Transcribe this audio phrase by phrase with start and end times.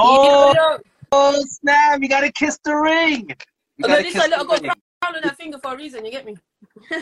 [0.00, 0.78] Oh, Yo, yo.
[1.12, 2.00] oh snap!
[2.00, 3.28] You gotta kiss the ring.
[3.76, 4.70] You Oh, gotta this kiss I got the a ring.
[5.02, 6.04] crown on that finger for a reason.
[6.04, 6.36] You get me?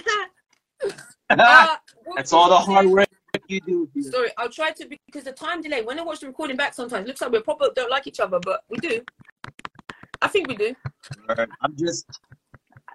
[1.28, 1.76] Uh,
[2.14, 2.92] That's all the hard saying?
[2.94, 3.08] work
[3.48, 3.88] you do.
[3.94, 4.02] here.
[4.04, 5.82] Sorry, I'll try to because the time delay.
[5.82, 8.20] When I watch the recording back, sometimes it looks like we probably don't like each
[8.20, 9.00] other, but we do.
[10.22, 10.74] I think we do.
[11.62, 12.06] I'm just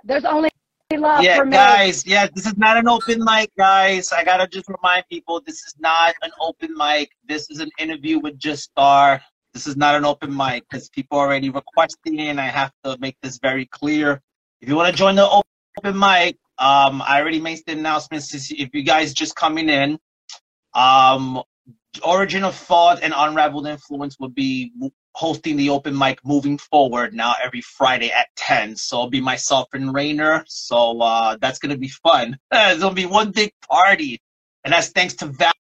[0.03, 0.49] There's only
[0.93, 1.51] love yeah, for me.
[1.51, 2.05] guys.
[2.05, 4.11] Yeah, this is not an open mic, guys.
[4.13, 7.09] I gotta just remind people this is not an open mic.
[7.27, 9.19] This is an interview with Justar.
[9.53, 12.97] This is not an open mic because people are already requesting and I have to
[12.99, 14.21] make this very clear.
[14.61, 18.33] If you want to join the open mic, um, I already made the announcements.
[18.51, 19.99] If you guys just coming in,
[20.73, 21.41] um,
[22.03, 24.71] Origin of Thought and Unraveled Influence will be
[25.13, 28.77] hosting the open mic moving forward now every Friday at 10.
[28.77, 30.43] So it'll be myself and Rainer.
[30.47, 32.37] So uh, that's going to be fun.
[32.51, 34.21] it's going to be one big party.
[34.63, 35.27] And that's thanks to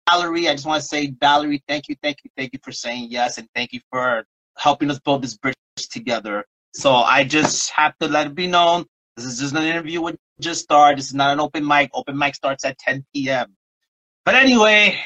[0.09, 0.47] Valerie.
[0.47, 3.37] I just want to say, Valerie, thank you, thank you, thank you for saying yes.
[3.37, 4.25] And thank you for
[4.57, 5.55] helping us build this bridge
[5.91, 6.45] together.
[6.73, 8.85] So I just have to let it be known.
[9.15, 10.95] This is just an interview with Justar.
[10.95, 11.89] This is not an open mic.
[11.93, 13.55] Open mic starts at 10 p.m.
[14.25, 14.99] But anyway,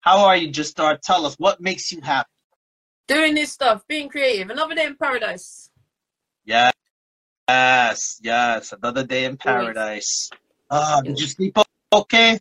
[0.00, 0.98] how are you, Justar?
[1.00, 2.28] Tell us what makes you happy.
[3.06, 4.50] Doing this stuff, being creative.
[4.50, 5.70] Another day in paradise.
[6.44, 6.72] Yes,
[7.48, 8.72] yes, yes.
[8.72, 10.30] Another day in paradise.
[10.70, 11.56] Uh, did you sleep
[11.92, 12.38] okay?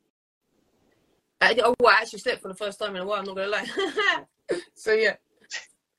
[1.44, 3.20] I, oh, I actually slept for the first time in a while.
[3.20, 3.66] I'm not gonna lie.
[4.76, 5.16] so yeah,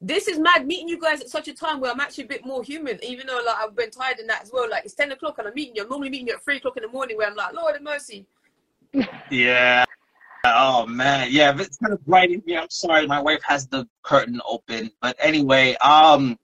[0.01, 0.67] this is mad.
[0.67, 3.27] Meeting you guys at such a time where I'm actually a bit more human, even
[3.27, 4.69] though like I've been tired in that as well.
[4.71, 5.83] Like it's ten o'clock and I'm meeting you.
[5.83, 7.83] I'm normally meeting you at three o'clock in the morning, where I'm like, Lord have
[7.83, 8.27] mercy.
[9.31, 9.85] Yeah.
[10.47, 11.53] Oh man, yeah.
[11.53, 12.61] but It's kind of bright in here.
[12.61, 14.91] I'm sorry, my wife has the curtain open.
[15.01, 16.39] But anyway, um,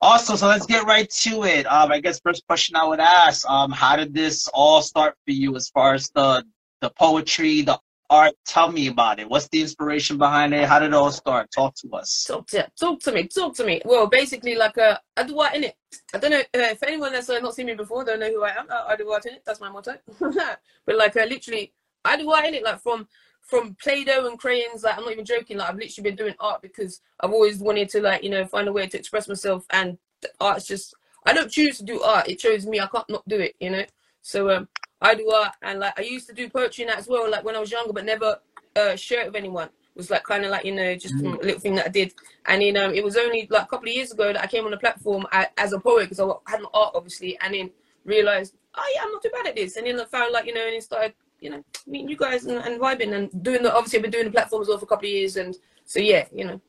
[0.00, 1.64] also, so let's get right to it.
[1.66, 5.30] Um, I guess first question I would ask, um, how did this all start for
[5.30, 6.44] you as far as the
[6.80, 7.78] the poetry, the
[8.10, 8.34] art?
[8.46, 9.28] Tell me about it.
[9.28, 10.68] What's the inspiration behind it?
[10.68, 11.50] How did it all start?
[11.50, 12.24] Talk to us.
[12.24, 13.80] Talk to talk to me, talk to me.
[13.84, 15.76] Well, basically, like uh, I do what in it.
[16.14, 18.44] I don't know uh, if anyone that's uh, not seen me before don't know who
[18.44, 18.66] I am.
[18.70, 19.42] Uh, I do what in it.
[19.44, 19.96] That's my motto.
[20.20, 21.72] but like, uh, literally,
[22.04, 22.64] I do what in it.
[22.64, 23.08] Like from
[23.42, 24.82] from Play-Doh and crayons.
[24.82, 25.56] Like I'm not even joking.
[25.58, 28.68] Like I've literally been doing art because I've always wanted to like you know find
[28.68, 29.98] a way to express myself, and
[30.40, 32.28] art's just I don't choose to do art.
[32.28, 32.80] It chose me.
[32.80, 33.54] I can't not do it.
[33.60, 33.84] You know.
[34.22, 34.68] So um,
[35.06, 37.30] I do art, and like I used to do poetry and that as well.
[37.30, 38.38] Like when I was younger, but never
[38.74, 39.68] uh, share it with anyone.
[39.68, 42.12] It was like kind of like you know just a little thing that I did.
[42.46, 44.64] And then um, it was only like a couple of years ago that I came
[44.64, 47.70] on the platform a- as a poet because I had my art obviously, and then
[48.04, 49.76] realized, oh yeah, I'm not too bad at this.
[49.76, 52.44] And then I found like you know, and then started you know meeting you guys
[52.46, 54.86] and, and vibing and doing the obviously I've been doing the platform as well for
[54.86, 56.60] a couple of years, and so yeah, you know.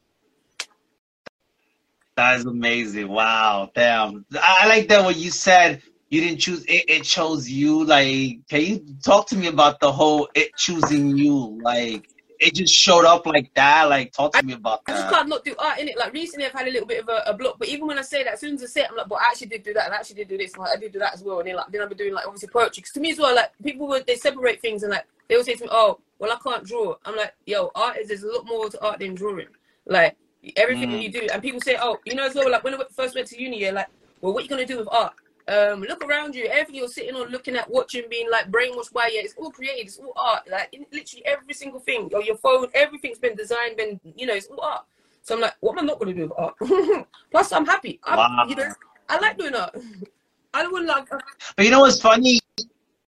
[2.16, 3.10] That is amazing.
[3.10, 3.70] Wow.
[3.76, 4.26] Damn.
[4.34, 5.84] I I like that what you said.
[6.10, 7.84] You didn't choose it, it chose you.
[7.84, 11.60] Like, can you talk to me about the whole it choosing you?
[11.62, 12.10] Like,
[12.40, 13.90] it just showed up like that.
[13.90, 14.96] Like, talk to me about that.
[14.96, 15.98] I just can't not do art in it.
[15.98, 18.04] Like recently, I've had a little bit of a, a block, but even when I
[18.04, 19.74] say that, as soon as I say it, I'm like, but I actually did do
[19.74, 21.40] that, and I actually did do this, and like, I did do that as well.
[21.40, 22.82] And then like, then I've been doing like obviously poetry.
[22.82, 25.44] Because to me as well, like people would they separate things, and like they will
[25.44, 26.96] say to me, oh, well, I can't draw.
[27.06, 29.48] I'm like, yo, art is there's a lot more to art than drawing.
[29.86, 30.16] Like
[30.56, 31.02] everything Mm.
[31.02, 33.28] you do, and people say, oh, you know as well, like when I first went
[33.28, 33.88] to uni, yeah, like,
[34.22, 35.14] well, what you gonna do with art?
[35.48, 36.46] Um, look around you.
[36.46, 39.26] Everything you're sitting on, looking at, watching, being like brainwashed by it.
[39.26, 39.88] It's all created.
[39.88, 40.48] It's all art.
[40.50, 42.10] Like in- literally every single thing.
[42.14, 43.78] Or your phone, everything's been designed.
[43.78, 44.86] Been you know, it's all art.
[45.22, 46.56] So I'm like, what am I not gonna do with art?
[47.32, 48.00] Plus, I'm happy.
[48.04, 48.46] I'm, Wow.
[48.48, 48.74] You know,
[49.10, 49.76] I like doing art.
[50.54, 51.10] I don't like.
[51.56, 52.40] But you know what's funny?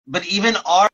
[0.07, 0.91] But even art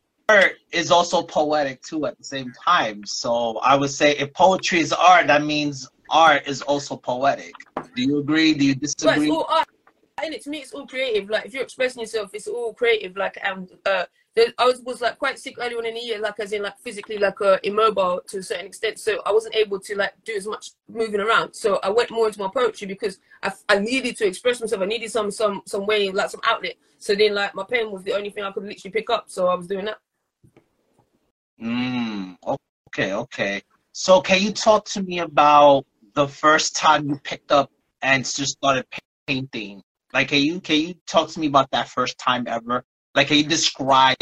[0.73, 3.05] is also poetic too at the same time.
[3.05, 7.55] So I would say if poetry is art, that means art is also poetic.
[7.95, 8.55] Do you agree?
[8.55, 9.31] Do you disagree?
[9.31, 9.65] all
[10.23, 11.29] And to me, it's all creative.
[11.29, 13.17] Like if you're expressing yourself, it's all creative.
[13.17, 14.05] Like and uh,
[14.59, 16.79] I was was like quite sick early on in the year, like as in like
[16.79, 18.99] physically like uh, immobile to a certain extent.
[18.99, 21.55] So I wasn't able to like do as much moving around.
[21.55, 24.83] So I went more into my poetry because I, I needed to express myself.
[24.83, 26.75] I needed some some some way like some outlet.
[26.99, 29.25] So then like my pen was the only thing I could literally pick up.
[29.29, 29.99] So I was doing that.
[31.63, 32.37] Mm,
[32.89, 33.63] okay, okay.
[33.93, 37.71] So can you talk to me about the first time you picked up
[38.03, 38.87] and just started
[39.27, 39.83] painting?
[40.15, 42.85] Like, can you can you talk to me about that first time ever?
[43.17, 44.17] Like, can you describe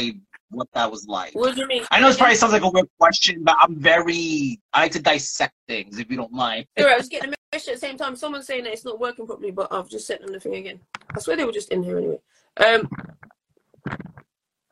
[0.48, 1.34] what that was like?
[1.34, 1.84] What do you mean?
[1.90, 5.02] I know it probably sounds like a weird question, but I'm very I like to
[5.02, 6.66] dissect things if you don't mind.
[6.78, 8.16] Sorry, I was getting a message at the same time.
[8.16, 10.80] Someone's saying that it's not working properly, but I've just sent them the thing again.
[11.14, 12.18] I swear they were just in here anyway.
[12.56, 12.88] Um,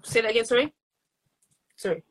[0.03, 0.47] say that again.
[0.47, 0.73] Sorry.
[1.77, 2.03] Sorry.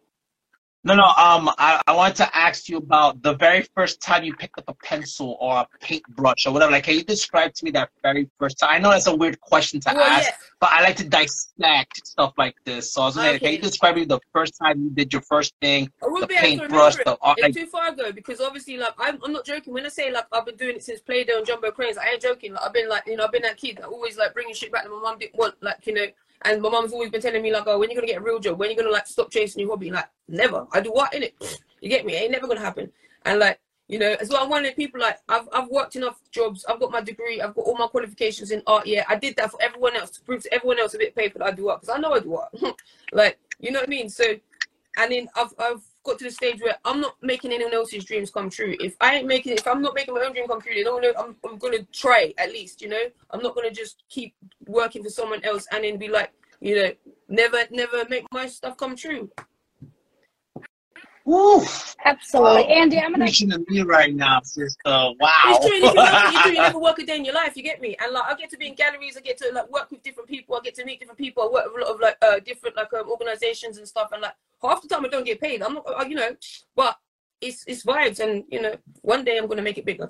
[0.85, 1.03] No, no.
[1.03, 4.63] Um, I, I wanted to ask you about the very first time you picked up
[4.69, 6.71] a pencil or a paintbrush or whatever.
[6.71, 8.69] Like, can you describe to me that very first time?
[8.71, 10.31] I know that's a weird question to Well, ask,
[10.61, 12.93] but I like to dissect stuff like this.
[12.93, 15.53] So I was wondering, can you describe me the first time you did your first
[15.59, 15.91] thing?
[15.99, 19.21] The be able to paintbrush, the art, It's too far ago because obviously, like, I'm,
[19.21, 19.73] I'm not joking.
[19.73, 22.21] When I say like I've been doing it since Play-Doh and Jumbo Cranes, I ain't
[22.21, 22.53] joking.
[22.53, 24.71] Like, I've been like, you know, I've been that kid that always like bringing shit
[24.71, 26.05] back that my mum didn't want, like, you know.
[26.43, 28.39] And my mum's always been telling me like, oh, when you gonna get a real
[28.39, 28.57] job?
[28.57, 29.91] When you gonna like stop chasing your hobby?
[29.91, 30.67] Like, never.
[30.71, 31.61] I do what in it?
[31.81, 32.15] You get me?
[32.15, 32.91] It ain't never gonna happen.
[33.25, 35.95] And like, you know, as well, I'm one of the people like I've I've worked
[35.95, 36.63] enough jobs.
[36.69, 37.41] I've got my degree.
[37.41, 38.87] I've got all my qualifications in art.
[38.87, 41.39] Yeah, I did that for everyone else to prove to everyone else a bit paper
[41.39, 42.53] that I do art because I know I do art.
[43.11, 44.09] like, you know what I mean?
[44.09, 44.23] So,
[44.97, 48.31] and then I've I've got to the stage where I'm not making anyone else's dreams
[48.31, 48.75] come true.
[48.79, 51.57] If I ain't making, if I'm not making my own dream come true, I'm, I'm
[51.57, 52.81] gonna try at least.
[52.81, 54.35] You know, I'm not gonna just keep
[54.67, 56.31] working for someone else and then be like,
[56.61, 56.91] you know,
[57.27, 59.29] never never make my stuff come true.
[61.29, 61.61] Woo!
[62.05, 62.63] Absolutely.
[62.63, 64.79] Oh, Andy, I'm gonna preaching to me right now, sister.
[64.85, 65.13] Wow.
[65.19, 65.77] It's true.
[65.77, 67.55] you know you do, you never work a day in your life.
[67.55, 67.95] You get me?
[68.01, 69.15] And like, I get to be in galleries.
[69.15, 70.55] I get to like work with different people.
[70.55, 71.43] I get to meet different people.
[71.43, 74.09] I work with a lot of like uh, different like um, organizations and stuff.
[74.11, 74.33] And like
[74.63, 75.61] half the time, I don't get paid.
[75.61, 76.31] I'm not, uh, you know,
[76.75, 76.97] but
[77.41, 78.19] it's it's vibes.
[78.21, 80.09] And you know, one day I'm gonna make it bigger.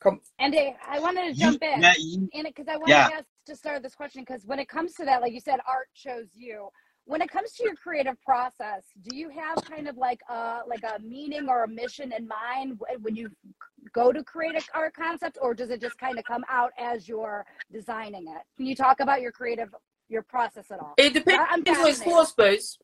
[0.00, 0.20] Come.
[0.40, 1.80] Andy, I wanted to You- jump in.
[1.82, 3.08] yeah, you- And because I wanted Yeah.
[3.10, 5.60] to ask to start this question, because when it comes to that, like you said,
[5.68, 6.68] art chose you.
[7.04, 10.82] When it comes to your creative process, do you have kind of like a like
[10.84, 13.30] a meaning or a mission in mind when you
[13.92, 17.08] go to create a art concept, or does it just kind of come out as
[17.08, 18.42] you're designing it?
[18.56, 19.74] Can you talk about your creative
[20.08, 20.94] your process at all?
[20.96, 22.78] It depends I'm what it's for, I suppose.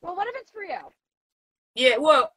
[0.00, 0.78] Well, what if it's for you?
[1.74, 2.32] Yeah, well,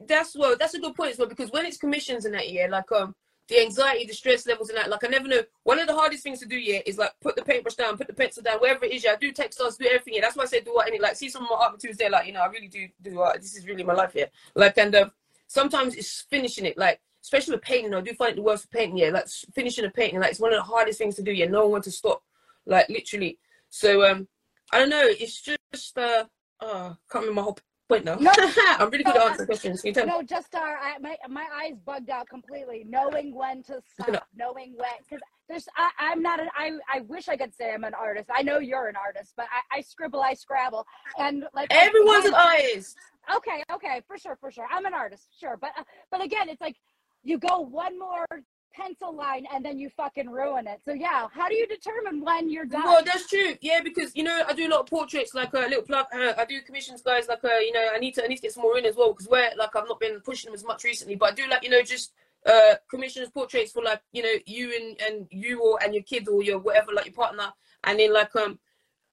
[0.00, 2.68] that's well, that's a good point as well because when it's commissions in that year,
[2.68, 3.14] like um,
[3.48, 5.42] the anxiety, the stress levels, and that, like I never know.
[5.64, 8.06] One of the hardest things to do, yeah, is like put the paintbrush down, put
[8.06, 9.04] the pencil down, wherever it is.
[9.04, 10.14] Yeah, I do textiles, do everything.
[10.14, 10.88] Yeah, that's why I say do art.
[10.88, 12.88] And like, see some of my art materials there, like you know, I really do
[13.02, 13.40] do art.
[13.40, 14.28] This is really my life here.
[14.54, 15.10] Like, and uh,
[15.46, 17.94] sometimes it's finishing it, like especially with painting.
[17.94, 18.98] I do find it the worst for painting.
[18.98, 21.32] Yeah, like finishing a painting, like it's one of the hardest things to do.
[21.32, 22.22] Yeah, no one wants to stop,
[22.66, 23.38] like literally.
[23.68, 24.28] So um,
[24.72, 25.04] I don't know.
[25.06, 26.24] It's just uh,
[26.60, 27.58] oh, can't remember my whole
[27.88, 28.16] point now.
[28.16, 28.32] No.
[28.78, 29.80] I'm really good at answering questions.
[29.82, 30.06] Can you tell?
[30.06, 32.84] No, Justar I, my my eyes bugged out completely.
[32.88, 37.28] Knowing when to stop, knowing when because there's I, I'm not an I I wish
[37.28, 38.30] I could say I'm an artist.
[38.34, 40.86] I know you're an artist, but I, I scribble, I scrabble,
[41.18, 42.96] and like Everyone's an artist.
[43.34, 44.66] Okay, okay, for sure, for sure.
[44.70, 46.76] I'm an artist, sure, but uh, but again, it's like
[47.22, 48.26] you go one more
[48.74, 50.80] pencil line and then you fucking ruin it.
[50.84, 52.84] So yeah, how do you determine when you're done?
[52.84, 53.54] Well, that's true.
[53.60, 55.34] Yeah, because you know I do a lot of portraits.
[55.34, 56.06] Like a little plug.
[56.12, 57.28] Uh, I do commissions, guys.
[57.28, 58.96] Like uh, you know, I need to I need to get some more in as
[58.96, 61.14] well because where like I've not been pushing them as much recently.
[61.14, 62.12] But I do like you know just
[62.46, 66.28] uh commissions portraits for like you know you and and you or and your kids
[66.28, 67.52] or your whatever like your partner.
[67.84, 68.58] And then like um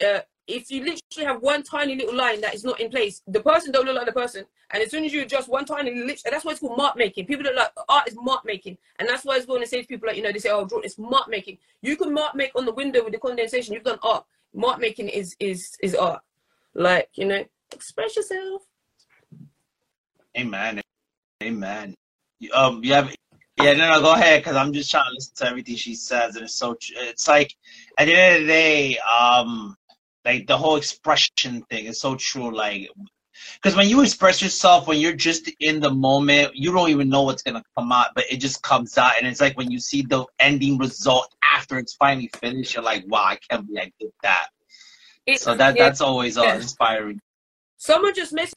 [0.05, 3.41] uh if you literally have one tiny little line that is not in place, the
[3.41, 4.45] person don't look like the person.
[4.73, 7.25] And as soon as you adjust one little, and that's why it's called mark making.
[7.25, 9.87] People don't like art is mark making, and that's why it's going to say to
[9.87, 11.57] people like you know they say oh draw it's mark making.
[11.81, 13.73] You can mark make on the window with the condensation.
[13.73, 14.25] You've done art.
[14.53, 16.21] Mark making is is is art.
[16.73, 18.63] Like you know, express yourself.
[20.37, 20.81] Amen.
[21.43, 21.95] Amen.
[22.53, 23.13] Um, you have,
[23.61, 26.35] yeah, no, no, go ahead, because I'm just trying to listen to everything she says,
[26.35, 27.53] and it's so, it's like,
[27.97, 29.75] at the end of the day, um,
[30.23, 32.55] like the whole expression thing is so true.
[32.55, 32.89] Like,
[33.55, 37.23] because when you express yourself, when you're just in the moment, you don't even know
[37.23, 40.01] what's gonna come out, but it just comes out, and it's like when you see
[40.01, 44.11] the ending result after it's finally finished, you're like, wow, I can't believe I did
[44.23, 44.47] that.
[45.25, 45.83] It- So that yeah.
[45.85, 47.19] that's always uh, inspiring.
[47.77, 48.53] Someone just messaged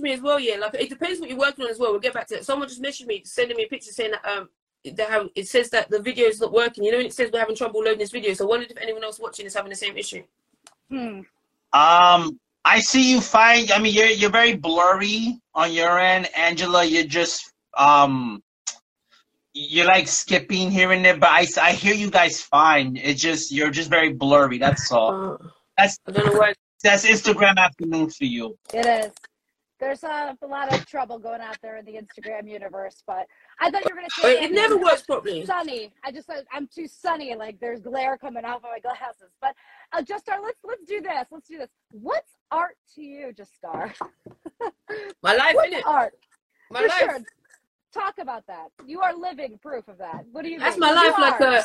[0.00, 0.56] me as well, yeah.
[0.56, 1.90] Like it depends what you're working on as well.
[1.92, 2.44] We'll get back to it.
[2.44, 4.48] Someone just messaged me, sending me a picture saying that um
[4.84, 6.84] they have it says that the video is not working.
[6.84, 8.32] You know, it says we're having trouble loading this video.
[8.34, 10.22] So I wondered if anyone else watching is having the same issue.
[10.90, 11.20] Hmm.
[11.72, 13.66] Um, I see you fine.
[13.72, 16.84] I mean, you're you're very blurry on your end, Angela.
[16.84, 18.42] You're just um,
[19.54, 22.96] you're like skipping here and there, but I I hear you guys fine.
[22.96, 24.58] It's just you're just very blurry.
[24.58, 25.32] That's all.
[25.34, 25.48] Uh,
[25.78, 26.54] That's I don't know why.
[26.82, 28.58] that's Instagram afternoon for you.
[28.74, 29.12] It is.
[29.80, 33.26] There's uh, a lot of trouble going out there in the Instagram universe, but
[33.60, 35.46] I thought you were gonna say It, it never works properly.
[35.46, 35.92] sunny.
[36.04, 37.34] I just said I'm too sunny.
[37.36, 39.30] Like there's glare coming off of my glasses.
[39.40, 39.54] But
[39.92, 40.42] uh, Justar.
[40.42, 41.26] Let's let's do this.
[41.30, 41.68] Let's do this.
[41.92, 43.92] What's art to you, Justar?
[45.22, 45.82] My life, innit?
[45.84, 46.14] art?
[46.70, 46.98] My For life.
[46.98, 47.18] sure.
[47.92, 48.68] Talk about that.
[48.86, 50.24] You are living proof of that.
[50.32, 50.58] What do you?
[50.58, 50.94] That's mean?
[50.94, 51.18] my You life.
[51.18, 51.46] Like are.
[51.46, 51.62] uh,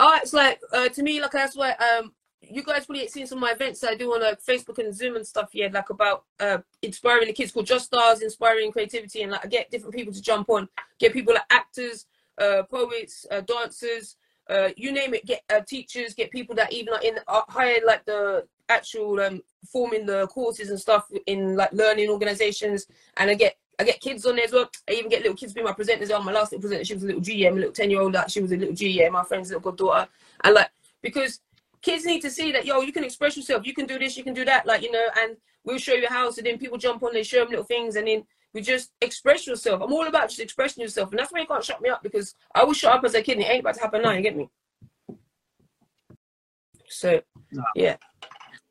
[0.00, 2.12] art's like uh, to me, like that's why um
[2.42, 4.94] you guys probably seen some of my events that I do on like Facebook and
[4.94, 5.50] Zoom and stuff.
[5.54, 9.48] Yeah, like about uh inspiring the kids called Just Stars, inspiring creativity, and like I
[9.48, 10.68] get different people to jump on.
[10.98, 12.06] Get people like actors,
[12.38, 14.16] uh, poets, uh, dancers,
[14.50, 15.24] uh, you name it.
[15.24, 20.06] Get uh, teachers, get people that even like in higher like the actual um, forming
[20.06, 22.86] the courses and stuff in like learning organizations,
[23.16, 24.70] and I get I get kids on there as well.
[24.88, 26.14] I even get little kids being my presenters.
[26.14, 28.12] On my last little presenter, she was a little GM, a little ten year old.
[28.12, 29.12] Like she was a little GM.
[29.12, 30.08] My friend's little goddaughter,
[30.44, 30.70] and like
[31.02, 31.40] because
[31.80, 33.66] kids need to see that yo, you can express yourself.
[33.66, 34.16] You can do this.
[34.16, 34.66] You can do that.
[34.66, 36.30] Like you know, and we'll show you how.
[36.30, 39.46] So then people jump on, they show them little things, and then we just express
[39.46, 39.80] yourself.
[39.82, 42.34] I'm all about just expressing yourself, and that's why you can't shut me up because
[42.54, 44.12] I was shut up as a kid, and it ain't about to happen now.
[44.12, 44.50] You get me?
[46.88, 47.22] So,
[47.74, 47.96] yeah.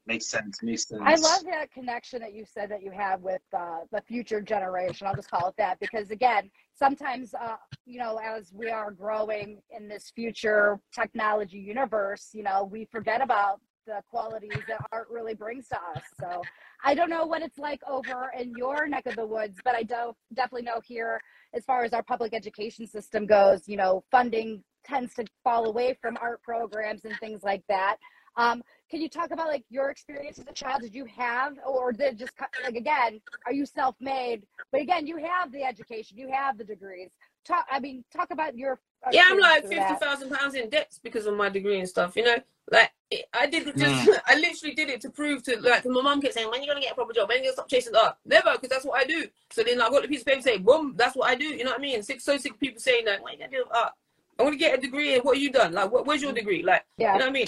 [0.07, 0.63] Makes sense.
[0.63, 1.01] Makes sense.
[1.05, 5.05] I love that connection that you said that you have with uh, the future generation.
[5.05, 9.61] I'll just call it that because, again, sometimes, uh, you know, as we are growing
[9.69, 15.33] in this future technology universe, you know, we forget about the qualities that art really
[15.35, 16.03] brings to us.
[16.19, 16.41] So
[16.83, 19.83] I don't know what it's like over in your neck of the woods, but I
[19.83, 21.19] do definitely know here,
[21.53, 25.97] as far as our public education system goes, you know, funding tends to fall away
[26.01, 27.97] from art programs and things like that.
[28.37, 30.81] Um, can you talk about like your experience as a child?
[30.81, 32.33] Did you have, or did just
[32.63, 34.43] like again, are you self-made?
[34.71, 37.09] But again, you have the education, you have the degrees.
[37.45, 38.79] Talk, I mean, talk about your.
[39.11, 40.05] Yeah, I'm like experience fifty with that.
[40.05, 42.15] thousand pounds in debt because of my degree and stuff.
[42.17, 42.35] You know,
[42.69, 42.91] like
[43.33, 44.07] I did it just.
[44.07, 44.19] Mm.
[44.27, 46.81] I literally did it to prove to like my mom kept saying, "When you gonna
[46.81, 47.29] get a proper job?
[47.29, 49.25] When you gonna stop chasing art?" Never, because that's what I do.
[49.51, 51.63] So then I got the piece of paper saying, "Boom, that's what I do." You
[51.63, 52.03] know what I mean?
[52.03, 53.21] Six so sick people saying that.
[53.23, 53.93] What you gonna do with art?
[54.37, 55.15] I want to get a degree.
[55.15, 55.73] And what have you done?
[55.73, 56.35] Like, what, where's your mm.
[56.35, 56.63] degree?
[56.63, 57.13] Like, Yeah.
[57.13, 57.47] you know what I mean?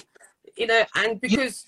[0.55, 1.65] You know, and because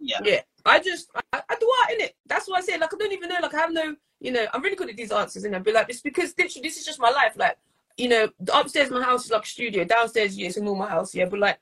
[0.00, 0.18] Yeah.
[0.24, 2.16] yeah, I just I, I do art in it.
[2.26, 3.38] That's why I say like I don't even know.
[3.40, 5.72] Like I have no, you know, I'm really good at these answers, and I'd be
[5.72, 7.34] like, it's because literally this is just my life.
[7.36, 7.56] Like,
[7.96, 9.84] you know, upstairs my house is like a studio.
[9.84, 11.26] Downstairs, yeah, it's a normal house, yeah.
[11.26, 11.60] But like,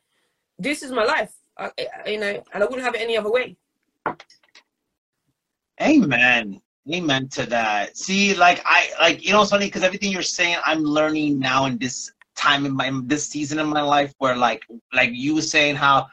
[0.59, 1.33] this is my life.
[1.59, 1.71] I,
[2.04, 3.57] I, you know, and I wouldn't have it any other way.
[5.83, 6.61] Amen.
[6.92, 7.97] Amen to that.
[7.97, 11.66] See, like I like you know it's funny because everything you're saying, I'm learning now
[11.66, 15.35] in this time in my in this season in my life where like like you
[15.35, 16.09] were saying how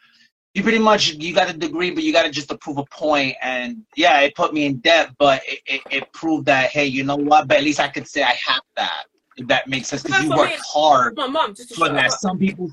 [0.58, 2.86] you pretty much you got a degree but you got to just to prove a
[2.86, 6.86] point and yeah it put me in debt but it, it, it proved that hey
[6.86, 9.06] you know what but at least I could say I have that
[9.38, 10.60] if that makes sense because you worked mean.
[10.66, 12.12] hard My mom just to for that.
[12.12, 12.20] up.
[12.20, 12.70] Some people,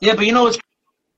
[0.00, 0.58] yeah, but you know it's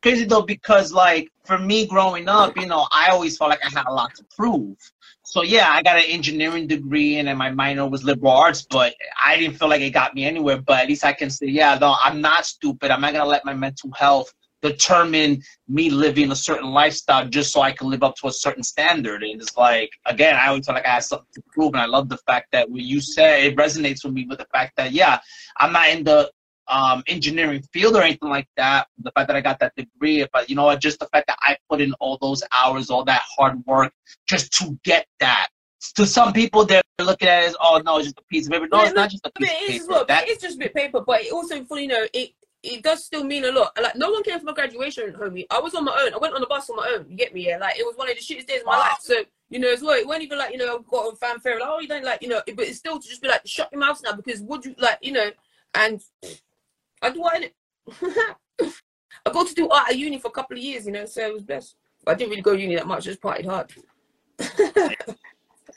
[0.02, 3.70] crazy though because like for me growing up, you know, I always felt like I
[3.70, 4.76] had a lot to prove.
[5.24, 8.94] So yeah, I got an engineering degree and then my minor was liberal arts, but
[9.22, 10.60] I didn't feel like it got me anywhere.
[10.60, 12.90] But at least I can say, yeah, no, I'm not stupid.
[12.90, 17.60] I'm not gonna let my mental health determine me living a certain lifestyle just so
[17.60, 19.22] I can live up to a certain standard.
[19.22, 21.74] And it's like, again, I always felt like I have something to prove.
[21.74, 24.46] And I love the fact that when you said it resonates with me with the
[24.52, 25.20] fact that, yeah,
[25.58, 26.30] I'm not in the
[26.68, 28.88] um, engineering field or anything like that.
[29.02, 30.80] The fact that I got that degree, but you know what?
[30.80, 33.92] Just the fact that I put in all those hours, all that hard work
[34.26, 35.48] just to get that.
[35.94, 38.52] To some people, they're looking at it as, oh no, it's just a piece of
[38.52, 38.66] paper.
[38.70, 40.04] No, it's not just a piece of it is as paper.
[40.08, 42.30] That, It's just a bit paper, but it also, fully, you know, it
[42.62, 43.76] it does still mean a lot.
[43.80, 45.46] Like no one came for my graduation, homie.
[45.50, 46.14] I was on my own.
[46.14, 47.06] I went on the bus on my own.
[47.08, 47.46] You get me?
[47.46, 48.80] Yeah, like it was one of the shittiest days of my Wow.
[48.80, 48.98] life.
[49.00, 51.58] So you know, as well, it wasn't even like you know, I've got a fanfare.
[51.60, 53.70] Like, oh, you don't like, you know, but it's still to just be like, shut
[53.72, 55.30] your mouth now, because would you like, you know,
[55.74, 56.02] and
[57.02, 57.54] I do in it.
[59.26, 61.22] I got to do art at uni for a couple of years, you know, so
[61.26, 61.76] it was blessed.
[62.04, 63.04] But I didn't really go uni that much.
[63.04, 63.72] Just partied hard.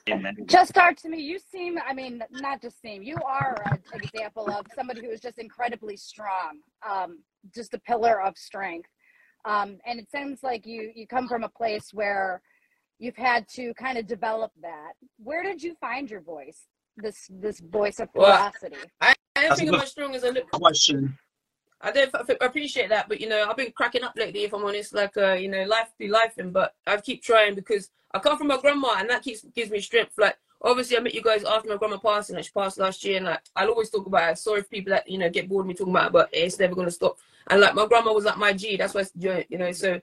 [0.10, 0.36] Amen.
[0.46, 3.56] Justar to me, you seem, I mean, not just seem, you are
[3.94, 7.20] an example of somebody who is just incredibly strong, um,
[7.54, 8.90] just a pillar of strength.
[9.46, 12.42] Um, and it sounds like you, you come from a place where
[13.00, 14.94] you've had to kind of develop that.
[15.18, 16.62] Where did you find your voice?
[16.98, 18.52] This, this voice of Well.
[19.02, 20.50] I, I don't think a I'm good- as strong as I look.
[20.52, 21.18] question.
[21.84, 24.44] I don't f- f- appreciate that, but you know, I've been cracking up lately.
[24.44, 27.90] If I'm honest, like uh, you know, life be lifing, but I keep trying because
[28.14, 30.14] I come from my grandma, and that keeps gives me strength.
[30.18, 33.18] Like obviously, I met you guys after my grandma passed, and she passed last year,
[33.18, 34.38] and like I'll always talk about it.
[34.38, 36.60] Sorry for people that you know get bored of me talking about it, but it's
[36.60, 37.18] never gonna stop.
[37.50, 38.78] And like my grandma was like my G.
[38.78, 40.00] That's why you know, so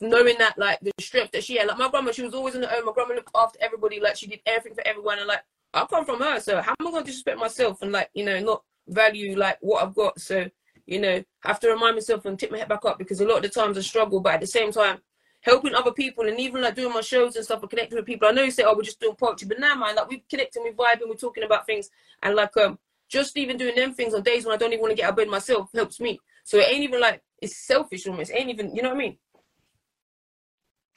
[0.00, 2.62] knowing that like the strength that she had, like my grandma, she was always on
[2.62, 2.84] her own.
[2.84, 5.44] My grandma looked after everybody, like she did everything for everyone, and like
[5.74, 8.40] I come from her, so how am I gonna disrespect myself and like you know
[8.40, 10.20] not value like what I've got?
[10.20, 10.50] So
[10.86, 13.36] you know, have to remind myself and tip my head back up because a lot
[13.36, 14.98] of the times I struggle, but at the same time,
[15.42, 18.28] helping other people and even like doing my shows and stuff and connecting with people.
[18.28, 20.62] I know you say, oh, we're just doing poetry, but now, man, like we're connecting,
[20.62, 21.90] we're vibing, we're talking about things,
[22.22, 24.92] and like um, just even doing them things on days when I don't even want
[24.92, 26.18] to get out of bed myself helps me.
[26.44, 28.30] So it ain't even like it's selfish almost.
[28.30, 29.18] It ain't even, you know what I mean?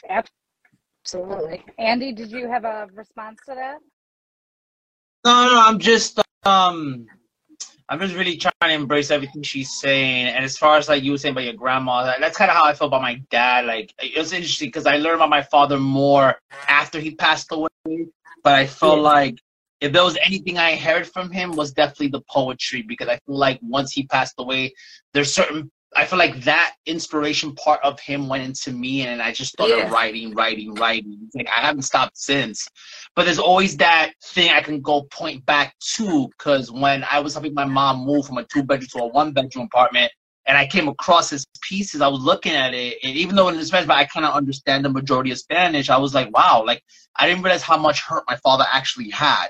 [0.10, 1.64] Absolutely.
[1.80, 3.80] Andy, did you have a response to that?
[5.26, 7.08] No, no, I'm just um
[7.88, 10.28] I'm just really trying to embrace everything she's saying.
[10.28, 12.66] And as far as like you were saying about your grandma, that's kind of how
[12.66, 13.66] I feel about my dad.
[13.66, 16.36] Like it was interesting because I learned about my father more
[16.68, 18.08] after he passed away.
[18.44, 19.38] But I felt like
[19.82, 23.38] if there was anything I inherited from him was definitely the poetry because I feel
[23.38, 24.74] like once he passed away,
[25.14, 29.32] there's certain I feel like that inspiration part of him went into me, and I
[29.32, 29.90] just started Yeah.
[29.90, 31.20] writing, writing, writing.
[31.26, 32.68] It's like I haven't stopped since.
[33.16, 37.34] But there's always that thing I can go point back to, because when I was
[37.34, 40.12] helping my mom move from a two bedroom to a one bedroom apartment,
[40.48, 43.64] and I came across his pieces, I was looking at it, and even though in
[43.64, 46.84] Spanish, but I kind of understand the majority of Spanish, I was like, wow, like
[47.16, 49.48] I didn't realize how much hurt my father actually had,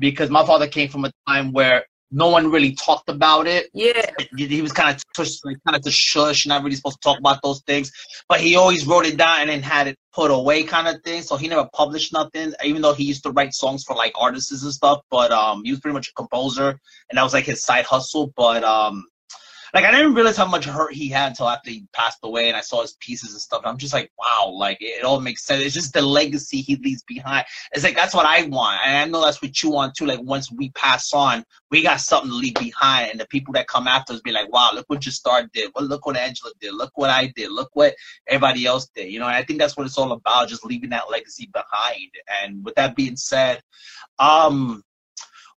[0.00, 4.06] because my father came from a time where no one really talked about it Yeah.
[4.36, 7.18] he was kind of pushed, like kind of to shush, not really supposed to talk
[7.18, 7.90] about those things.
[8.28, 11.22] But he always wrote it down and then had it put away, kind of thing.
[11.22, 14.62] So he never published nothing, even though he used to write songs for like artists
[14.62, 15.00] and stuff.
[15.10, 16.68] But um, he was pretty much a composer,
[17.08, 18.32] and that was like his side hustle.
[18.36, 19.04] But um,
[19.74, 22.56] like I didn't realize how much hurt he had until after he passed away, and
[22.56, 23.62] I saw his pieces and stuff.
[23.62, 25.62] And I'm just like, wow, like it, all makes sense.
[25.62, 27.46] It's just the legacy he leaves behind.
[27.72, 30.06] It's like that's what I want, and I know that's what you want too.
[30.06, 33.66] Like once we pass on, we got something to leave behind, and the people that
[33.66, 35.70] come after us be like, wow, look what your star did.
[35.74, 36.74] Well, look what Angela did.
[36.74, 37.50] Look what I did.
[37.50, 37.94] Look what
[38.28, 39.10] everybody else did.
[39.10, 42.10] You know, and I think that's what it's all about, just leaving that legacy behind.
[42.42, 43.62] And with that being said,
[44.18, 44.82] um,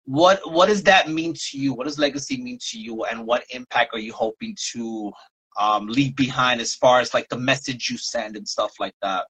[0.05, 1.74] what what does that mean to you?
[1.74, 5.12] What does legacy mean to you, and what impact are you hoping to
[5.57, 9.25] um, leave behind as far as like the message you send and stuff like that?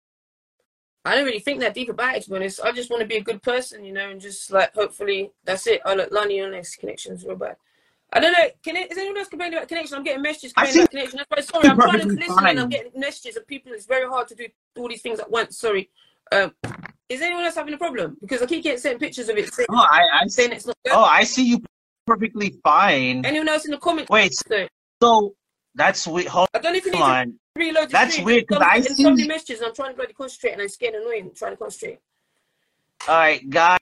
[1.06, 2.62] I don't really think that deep about it, to be honest.
[2.64, 5.68] I just want to be a good person, you know, and just like hopefully that's
[5.68, 5.82] it.
[5.86, 7.58] I look Lani on next connections real bad.
[8.14, 8.48] I don't know.
[8.64, 9.98] Can it, is anyone else complaining about connection?
[9.98, 11.20] I'm getting messages complaining about connection.
[11.30, 13.74] That's why sorry, I'm trying to listen and I'm getting messages of people.
[13.74, 15.58] It's very hard to do all these things at once.
[15.58, 15.90] Sorry.
[16.32, 16.52] Um,
[17.10, 18.18] is anyone else having a problem?
[18.22, 20.30] Because I keep getting sent pictures of it saying, Oh, I, I see.
[20.30, 20.94] saying it's not good.
[20.94, 21.62] Oh, I see you
[22.08, 23.26] perfectly fine.
[23.26, 24.10] Anyone else in the comments?
[24.10, 24.68] Wait, So,
[25.02, 25.36] so
[25.76, 26.28] that's weird.
[26.28, 28.26] Hold I don't know if you need to reload the That's stream.
[28.26, 30.62] weird, 'cause I'm I see- so many messages and I'm trying to bloody concentrate and
[30.62, 32.00] it's getting annoying trying to concentrate.
[33.08, 33.78] All right, guys.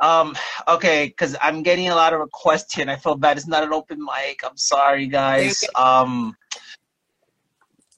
[0.00, 0.36] Um,
[0.68, 3.36] okay, because I'm getting a lot of requests here, and I feel bad.
[3.36, 4.40] It's not an open mic.
[4.44, 5.64] I'm sorry, guys.
[5.74, 6.36] Um,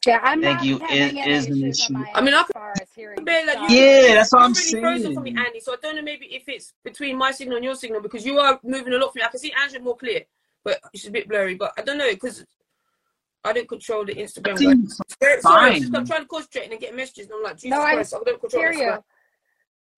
[0.07, 0.79] Yeah, I'm Thank not you.
[0.79, 1.95] having It any is an issues issue.
[1.95, 3.71] on my I mean, end I as could far as hearing Bear, like, stuff.
[3.71, 5.47] you- Yeah, that's what I'm You're really frozen for me, saying.
[5.47, 5.61] Andy.
[5.61, 8.39] So I don't know maybe if it's between my signal and your signal because you
[8.39, 9.25] are moving a lot for me.
[9.25, 10.23] I can see Angela more clear,
[10.65, 11.55] but it's a bit blurry.
[11.55, 12.45] But I don't know because
[13.45, 14.55] I don't control the Instagram.
[14.55, 14.59] guys.
[14.59, 15.81] seems Sorry, sorry, fine.
[15.81, 18.15] just I'm trying to concentrate and get messages, and I'm like, Jesus No, I Christ,
[18.15, 18.81] I don't control hear this.
[18.81, 19.05] you.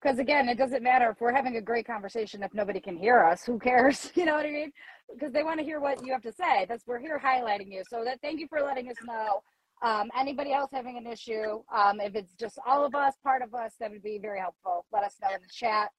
[0.01, 3.23] Because again, it doesn't matter if we're having a great conversation if nobody can hear
[3.23, 3.45] us.
[3.45, 4.11] Who cares?
[4.15, 4.73] You know what I mean?
[5.13, 6.65] Because they want to hear what you have to say.
[6.67, 7.83] That's we're here highlighting you.
[7.89, 9.41] So that thank you for letting us know.
[9.83, 11.61] Um, anybody else having an issue?
[11.75, 14.85] Um, if it's just all of us, part of us, that would be very helpful.
[14.93, 15.89] Let us know in the chat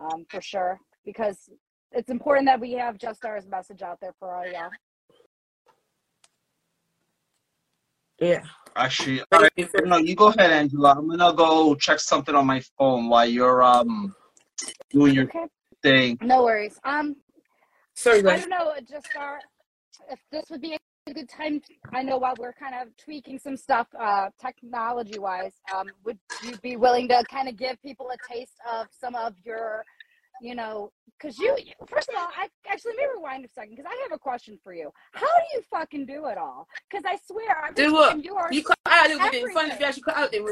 [0.00, 0.80] um, for sure.
[1.04, 1.48] Because
[1.92, 4.70] it's important that we have Justar's message out there for all y'all.
[8.20, 8.42] Yeah.
[8.76, 9.20] actually.
[9.20, 10.96] All Thank right, you no, you go ahead, Angela.
[10.98, 14.14] I'm gonna go check something on my phone while you're um
[14.90, 15.46] doing your Okay.
[15.82, 16.18] thing.
[16.20, 16.78] No worries.
[16.84, 17.16] Um,
[17.94, 19.38] Sorry, I don't know, Justar
[20.10, 21.60] if this would be a good time.
[21.92, 26.56] I know while we're kind of tweaking some stuff, uh, technology wise, um, would you
[26.62, 29.84] be willing to kind of give people a taste of some of your,
[30.40, 33.86] you know, because you, first of all, I actually let me rewind a second because
[33.86, 34.90] I have a question for you.
[35.12, 36.66] How do you fucking do it all?
[36.90, 38.24] Because I swear, every Do what?
[38.24, 39.42] you are You cut out a little bit.
[39.44, 40.42] In front you, actually cut out there.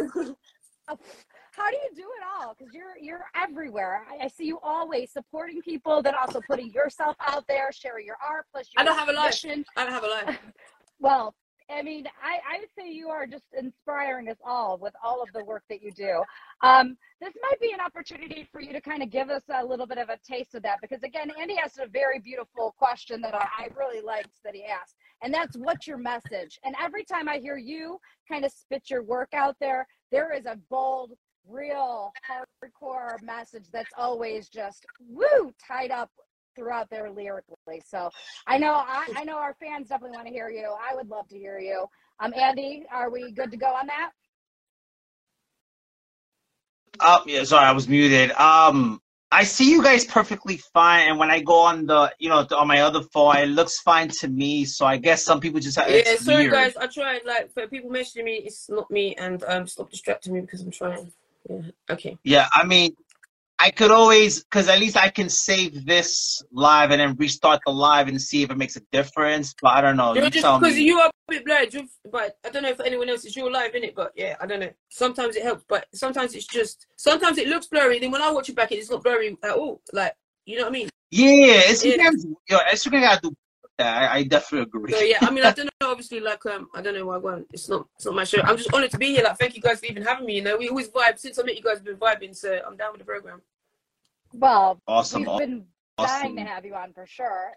[1.58, 2.54] How do you do it all?
[2.56, 4.06] Because you're you're everywhere.
[4.10, 8.16] I, I see you always supporting people, then also putting yourself out there, sharing your
[8.26, 8.46] art.
[8.52, 9.44] Plus, I your don't have a life.
[9.76, 10.38] I don't have a life.
[11.00, 11.32] Well,
[11.70, 15.28] I mean, I, I would say you are just inspiring us all with all of
[15.34, 16.22] the work that you do.
[16.62, 19.86] Um, this might be an opportunity for you to kind of give us a little
[19.86, 23.34] bit of a taste of that because, again, Andy asked a very beautiful question that
[23.34, 26.58] I, I really liked that he asked, and that's what's your message?
[26.64, 27.98] And every time I hear you
[28.30, 31.12] kind of spit your work out there, there is a bold,
[31.48, 36.10] real, hardcore message that's always just woo tied up
[36.56, 37.82] throughout there lyrically.
[37.86, 38.10] So
[38.46, 40.74] I know I, I know our fans definitely want to hear you.
[40.80, 41.86] I would love to hear you.
[42.20, 44.10] Um, Andy, are we good to go on that?
[47.00, 48.32] Oh, yeah, sorry, I was muted.
[48.32, 52.46] Um, I see you guys perfectly fine, and when I go on the, you know,
[52.56, 54.64] on my other phone, it looks fine to me.
[54.64, 55.90] So I guess some people just have.
[55.90, 56.52] Yeah, sorry weird.
[56.52, 56.76] guys.
[56.76, 60.40] I tried like for people messaging me, it's not me, and um, stop distracting me
[60.40, 61.12] because I'm trying.
[61.48, 61.60] Yeah.
[61.90, 62.18] Okay.
[62.24, 62.94] Yeah, I mean,
[63.60, 67.72] I could always, because at least I can save this live and then restart the
[67.72, 69.54] live and see if it makes a difference.
[69.60, 70.14] But I don't know.
[70.14, 71.74] You're You just because you are a bit blurred,
[72.10, 73.96] but I don't know if anyone else is your live in it.
[73.96, 74.70] But yeah, I don't know.
[74.90, 77.98] Sometimes it helps, but sometimes it's just sometimes it looks blurry.
[77.98, 79.82] Then when I watch it back, it's not blurry at all.
[79.92, 80.14] Like
[80.46, 80.88] you know what I mean?
[81.10, 83.36] Yeah, Instagram's, yo, Instagram gotta do.
[83.78, 84.92] I, I definitely agree.
[84.92, 85.90] So yeah, I mean I don't know.
[85.90, 87.46] Obviously, like um, I don't know why I won't.
[87.52, 88.40] It's not it's not my show.
[88.42, 89.24] I'm just honored to be here.
[89.24, 90.36] Like thank you guys for even having me.
[90.36, 91.76] You know, we always vibe since I met you guys.
[91.84, 93.40] We've been vibing, so I'm down with the program.
[94.32, 95.24] Well, Awesome.
[95.24, 95.64] we've been
[95.96, 97.52] dying to have you on for sure.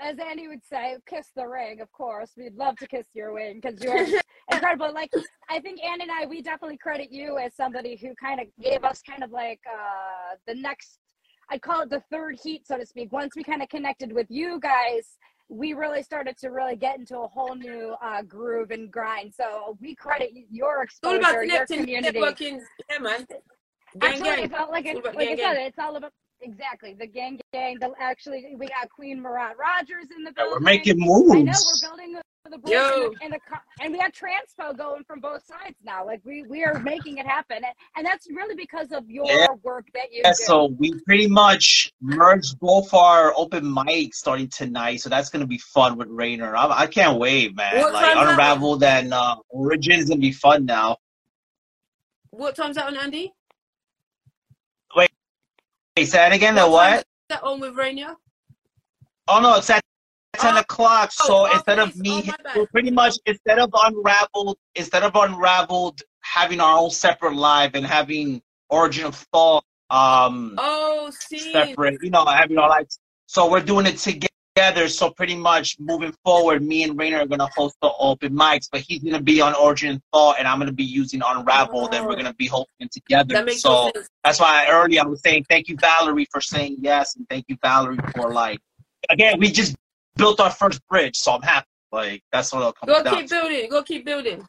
[0.00, 1.80] as Andy would say, kiss the ring.
[1.80, 4.06] Of course, we'd love to kiss your ring because you're
[4.52, 4.92] incredible.
[4.92, 5.10] Like
[5.50, 8.84] I think Andy and I, we definitely credit you as somebody who kind of gave
[8.84, 10.98] us kind of like uh, the next.
[11.50, 13.12] I'd call it the third heat, so to speak.
[13.12, 17.18] Once we kind of connected with you guys, we really started to really get into
[17.18, 19.34] a whole new uh, groove and grind.
[19.34, 22.18] So we credit your It's all about your community.
[22.18, 22.60] networking.
[22.90, 23.26] Yeah, man.
[24.00, 24.44] Gang, Actually, gang.
[24.44, 25.66] it felt like It's it, all about like I said, gang.
[25.66, 27.78] it's all about exactly the gang gang.
[27.80, 30.52] The actually, we got Queen Marat Rogers in the Yeah, building.
[30.52, 31.80] we're making I know we're moves.
[31.80, 32.16] building
[32.50, 32.78] the, the Yo.
[32.78, 33.38] and, the, and, the,
[33.80, 36.04] and we got transpo going from both sides now.
[36.04, 39.46] Like we we are making it happen, and, and that's really because of your Yeah.
[39.62, 40.44] work that you Yeah, do.
[40.44, 45.58] so we pretty much merged both our open mics starting tonight, so that's gonna be
[45.58, 46.56] fun with Rainer.
[46.56, 47.80] I, I can't wait, man.
[47.80, 48.32] What like time's that?
[48.32, 50.96] Unraveled and uh, Origin is gonna be fun now.
[52.30, 53.32] What time's that on, Andy?
[54.96, 55.10] Wait.
[55.96, 56.54] Hey, say that again.
[56.56, 57.04] The what?
[57.30, 58.16] that on with Rainer?
[59.28, 59.80] Oh no, it's at
[60.38, 61.12] ten Oh, o'clock.
[61.12, 66.02] So oh, instead of me, Oh, we're pretty much instead of unraveled, instead of unraveled,
[66.20, 71.52] having our own separate live and having Origin of Thought, um, Oh, see.
[71.52, 71.98] separate.
[72.02, 72.98] You know, having our lives.
[73.26, 74.88] So we're doing it together.
[74.88, 78.82] So pretty much moving forward, me and Rainer are gonna host the open mics, but
[78.82, 82.12] he's gonna be on Origin of Thought, and I'm gonna be using Unraveled, and we're
[82.12, 82.16] Oh.
[82.16, 83.34] gonna be hosting together.
[83.34, 84.08] That so sense.
[84.22, 87.56] that's why earlier I was saying thank you, Valerie, for saying yes, and thank you,
[87.62, 88.60] Valerie, for like
[89.10, 89.74] again, we just
[90.16, 91.66] built our first bridge, so I'm happy.
[91.92, 93.16] Like that's what it'll come Go down.
[93.16, 93.34] keep to.
[93.34, 93.70] building.
[93.70, 94.44] Go keep building.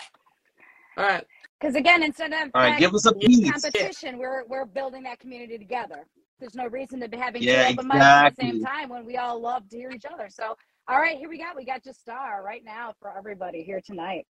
[0.98, 1.26] All right.
[1.60, 3.52] Because again, instead of All right, give us a piece.
[3.52, 6.06] competition, we're we're building that community together.
[6.40, 9.06] There's no reason to be having Yeah, two open mics at the same time when
[9.06, 10.28] we all love to hear each other.
[10.30, 10.56] So,
[10.88, 14.26] all right, here we got we got Justar right now for everybody here tonight.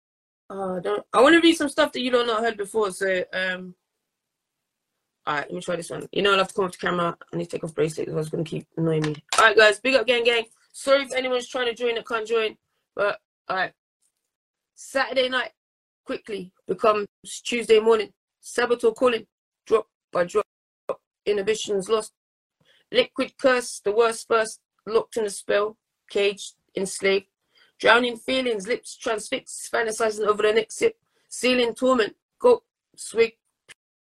[0.49, 2.91] Uh, don't, I want to read some stuff that you don't not heard before.
[2.91, 3.75] So, um,
[5.27, 6.09] all right, let me try this one.
[6.13, 7.17] You know, I'll have to come off the camera.
[7.33, 9.23] I need to take off bracelet because I was going to keep annoying me.
[9.39, 10.45] All right, guys, big up, gang, gang.
[10.73, 12.57] Sorry if anyone's trying to join that can't join,
[12.95, 13.73] but all right.
[14.75, 15.51] Saturday night
[16.05, 17.07] quickly becomes
[17.45, 18.13] Tuesday morning.
[18.41, 19.27] Saboteur calling,
[19.67, 20.47] drop by drop,
[21.27, 22.13] inhibitions lost.
[22.91, 25.77] Liquid curse, the worst first, locked in a spell,
[26.09, 27.27] caged, enslaved.
[27.79, 30.97] Drowning feelings, lips transfixed, fantasizing over the next sip.
[31.29, 32.63] Sealing torment, go,
[32.97, 33.35] swig,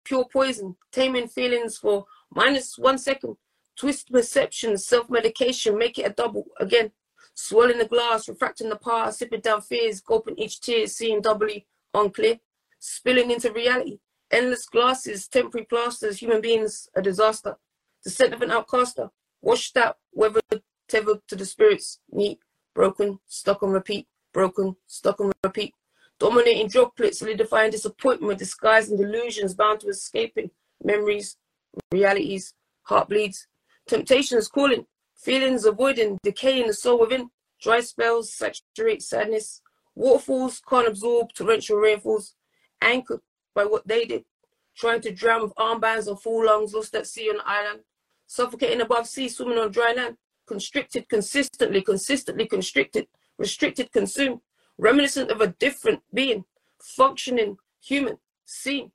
[0.04, 0.76] pure poison.
[0.90, 3.37] Taming feelings for minus one second.
[3.79, 6.91] Twist perception, self medication, make it a double again.
[7.35, 12.41] Swirling the glass, refracting the past, sipping down fears, gulping each tear, seeing doubly unclear.
[12.81, 14.01] Spilling into reality.
[14.33, 17.57] Endless glasses, temporary plasters, human beings, a disaster.
[18.03, 19.11] The scent of an outcaster,
[19.41, 22.41] washed out, weathered, tethered to the spirits, neat,
[22.75, 25.75] broken, stuck on repeat, broken, stuck on repeat.
[26.19, 30.51] Dominating droplets, solidifying disappointment, disguising delusions, bound to escaping
[30.83, 31.37] memories,
[31.93, 33.47] realities, heart bleeds.
[33.88, 34.85] Temptations calling,
[35.16, 37.31] feelings avoiding, decaying the soul within.
[37.61, 39.62] Dry spells saturate sadness.
[39.94, 42.35] Waterfalls can't absorb torrential rainfalls,
[42.83, 43.20] anchored
[43.55, 44.24] by what they did.
[44.77, 47.81] Trying to drown with armbands and full lungs, lost at sea on the island.
[48.27, 50.18] Suffocating above sea, swimming on dry land.
[50.46, 53.09] Constricted consistently, consistently constricted.
[53.38, 54.40] Restricted, consumed.
[54.77, 56.44] Reminiscent of a different being.
[56.79, 58.92] Functioning, human, seen,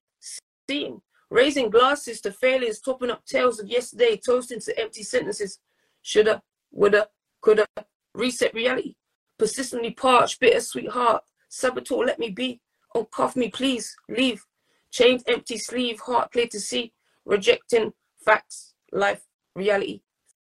[0.70, 1.02] seeing.
[1.34, 5.58] Raising glasses to failures, topping up tales of yesterday, toasting to empty sentences.
[6.04, 7.08] Shoulda, woulda,
[7.42, 7.66] coulda.
[8.14, 8.94] Reset reality.
[9.40, 11.24] Persistently parched, bittersweet heart.
[11.50, 12.62] Saboteur, let me be.
[12.96, 13.96] Uncuff me, please.
[14.08, 14.46] Leave.
[14.92, 16.94] Chained, empty sleeve, heart clear to see.
[17.26, 17.94] Rejecting
[18.24, 19.24] facts, life,
[19.56, 20.02] reality.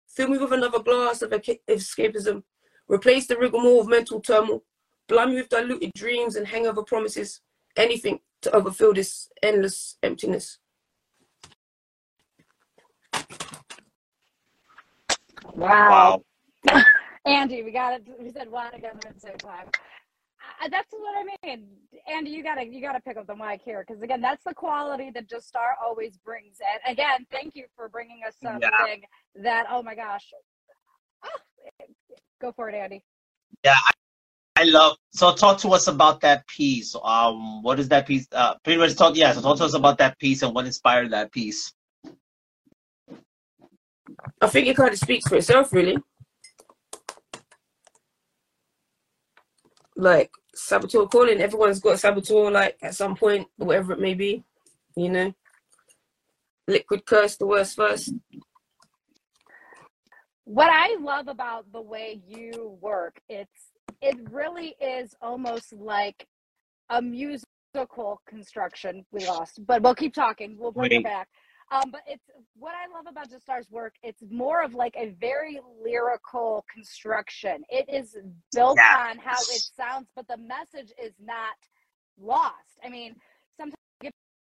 [0.08, 2.42] Fill me with another glass of escapism.
[2.88, 4.64] Replace the rigmarole of mental turmoil.
[5.06, 7.42] Blind me with diluted dreams and hangover promises.
[7.76, 10.58] Anything to overfill this endless emptiness.
[15.54, 16.22] Wow.
[16.70, 16.82] Wow.
[17.26, 18.06] Andy, we got it.
[18.20, 19.68] We said one together at the same time.
[20.60, 21.66] I, that's what I mean.
[22.06, 25.10] Andy, you gotta you gotta pick up the mic here because again, that's the quality
[25.14, 26.58] that Justar always brings.
[26.60, 29.02] And again, thank you for bringing us something
[29.36, 30.32] that oh my gosh.
[31.24, 31.84] Ah,
[32.40, 33.04] go for it, Andy.
[33.64, 34.96] Yeah, I, I love.
[35.12, 36.94] So talk to us about that piece.
[37.02, 38.26] Um, what is that piece?
[38.32, 39.16] Uh, pretty much talk.
[39.16, 41.72] Yeah, so talk to us about that piece and what inspired that piece.
[44.40, 45.96] I think it kind of speaks for itself, really.
[49.96, 54.44] Like saboteur calling, everyone's got a saboteur, like at some point, whatever it may be,
[54.96, 55.34] you know.
[56.66, 58.12] Liquid curse, the worst first.
[60.44, 66.26] What I love about the way you work, it's it really is almost like
[66.90, 69.04] a musical construction.
[69.12, 70.56] We lost, but we'll keep talking.
[70.58, 71.28] We'll bring it back.
[71.70, 72.24] Um, but it's
[72.56, 73.94] what I love about Justar's work.
[74.02, 77.62] It's more of like a very lyrical construction.
[77.68, 78.16] It is
[78.52, 78.96] built Yes.
[78.98, 81.56] on how it sounds, but the message is not
[82.18, 82.78] lost.
[82.84, 83.16] I mean,
[83.56, 84.12] sometimes you get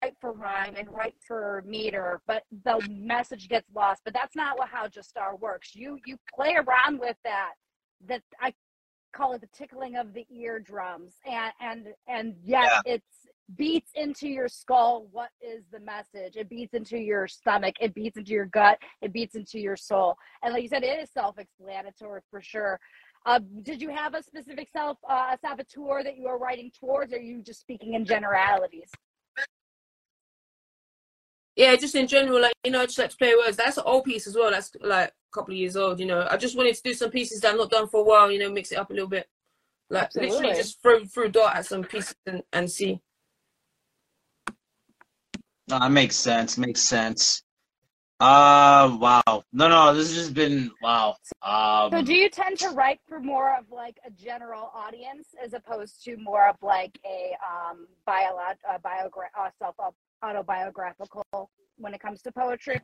[0.04, 4.02] right for rhyme and right for meter, but the message gets lost.
[4.04, 5.76] But that's not what how Justar works.
[5.76, 7.54] You you play around with that.
[8.08, 8.54] That I
[9.14, 14.48] call it the tickling of the eardrums, and and and yes, it's beats into your
[14.48, 18.80] skull what is the message it beats into your stomach it beats into your gut
[19.02, 22.80] it beats into your soul and like you said it is self-explanatory for sure
[23.28, 27.18] uh, did you have a specific self uh, saboteur that you were writing towards or
[27.18, 28.90] are you just speaking in generalities
[31.56, 33.56] Yeah, just in general, like you know, I just like to play words.
[33.56, 34.52] That's an old piece as well.
[34.52, 36.00] That's like a couple of years old.
[36.02, 38.04] You know, I just wanted to do some pieces that I've not done for a
[38.04, 38.30] while.
[38.30, 39.28] You know, mix it up a little bit.
[39.90, 43.00] Like literally, just throw a dart at some pieces and, and see.
[45.68, 46.58] No, that makes sense.
[46.58, 47.44] Makes sense.
[48.20, 49.44] Uh, wow.
[49.52, 51.16] No, no, this has just been wow.
[51.42, 55.54] Um, so do you tend to write for more of like a general audience as
[55.54, 59.76] opposed to more of like a um bio uh, biogra- uh, self
[60.24, 62.80] autobiographical when it comes to poetry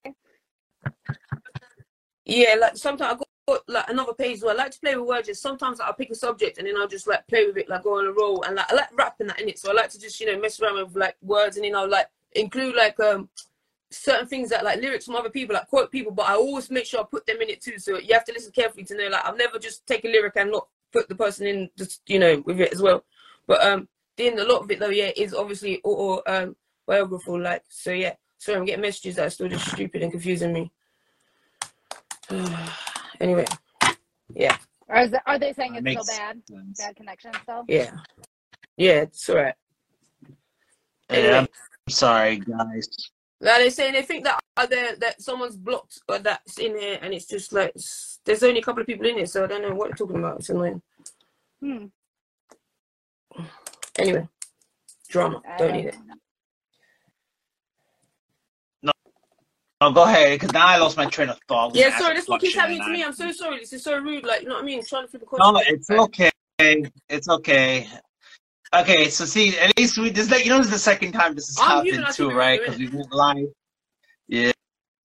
[2.26, 5.28] Yeah, like sometimes I got like another page where I like to play with words.
[5.28, 7.84] Just sometimes I'll pick a subject and then I'll just like play with it, like
[7.84, 8.44] go on a roll.
[8.44, 10.42] And like I like rapping that in it, so I like to just you know
[10.42, 13.30] mess around with like words and you know like include like um
[13.90, 16.12] certain things that like lyrics from other people, like quote people.
[16.12, 17.78] But I always make sure I put them in it too.
[17.78, 20.34] So you have to listen carefully to know like I've never just take a lyric
[20.36, 23.04] and not put the person in just you know with it as well.
[23.48, 26.56] But um, then a lot of it though, yeah, is obviously auto um
[26.88, 27.40] biographical.
[27.42, 28.14] Like so, yeah.
[28.38, 30.72] Sorry, I'm getting messages that are still just stupid and confusing me.
[33.20, 33.46] anyway,
[34.34, 36.80] yeah, or is it, are they saying That it's still bad sense.
[36.80, 37.92] bad connection still yeah,
[38.78, 39.54] yeah, it's alright.
[41.10, 41.48] Yeah, Anyway, I'm
[41.92, 42.88] sorry, guys.
[43.40, 47.00] like they're saying they think that are there that someone's blocked or that's in here,
[47.02, 49.48] and it's just like s- there's only a couple of people in it, so I
[49.48, 50.40] don't know what they're talking about.
[50.40, 50.82] It's annoying.
[51.62, 51.86] hmm.
[53.98, 54.28] Anyway,
[55.10, 55.42] drama.
[55.48, 55.96] I Don't need it.
[58.84, 58.92] No.
[59.82, 61.76] Oh, go ahead, because now I lost my train of thought.
[61.76, 63.04] Yeah, sorry, ask that's what keeps happening to me.
[63.04, 63.60] I- I'm so sorry.
[63.60, 64.26] This is so rude.
[64.26, 64.84] Like, you know what I mean?
[64.86, 66.32] Trying to flip a No, it's okay.
[67.10, 67.88] It's okay.
[68.74, 71.36] Okay, so see, at least we this like you know this is the second time
[71.36, 72.60] this has I'm happened I should too, right?
[72.60, 73.48] Because we went live.
[74.28, 74.52] Yeah,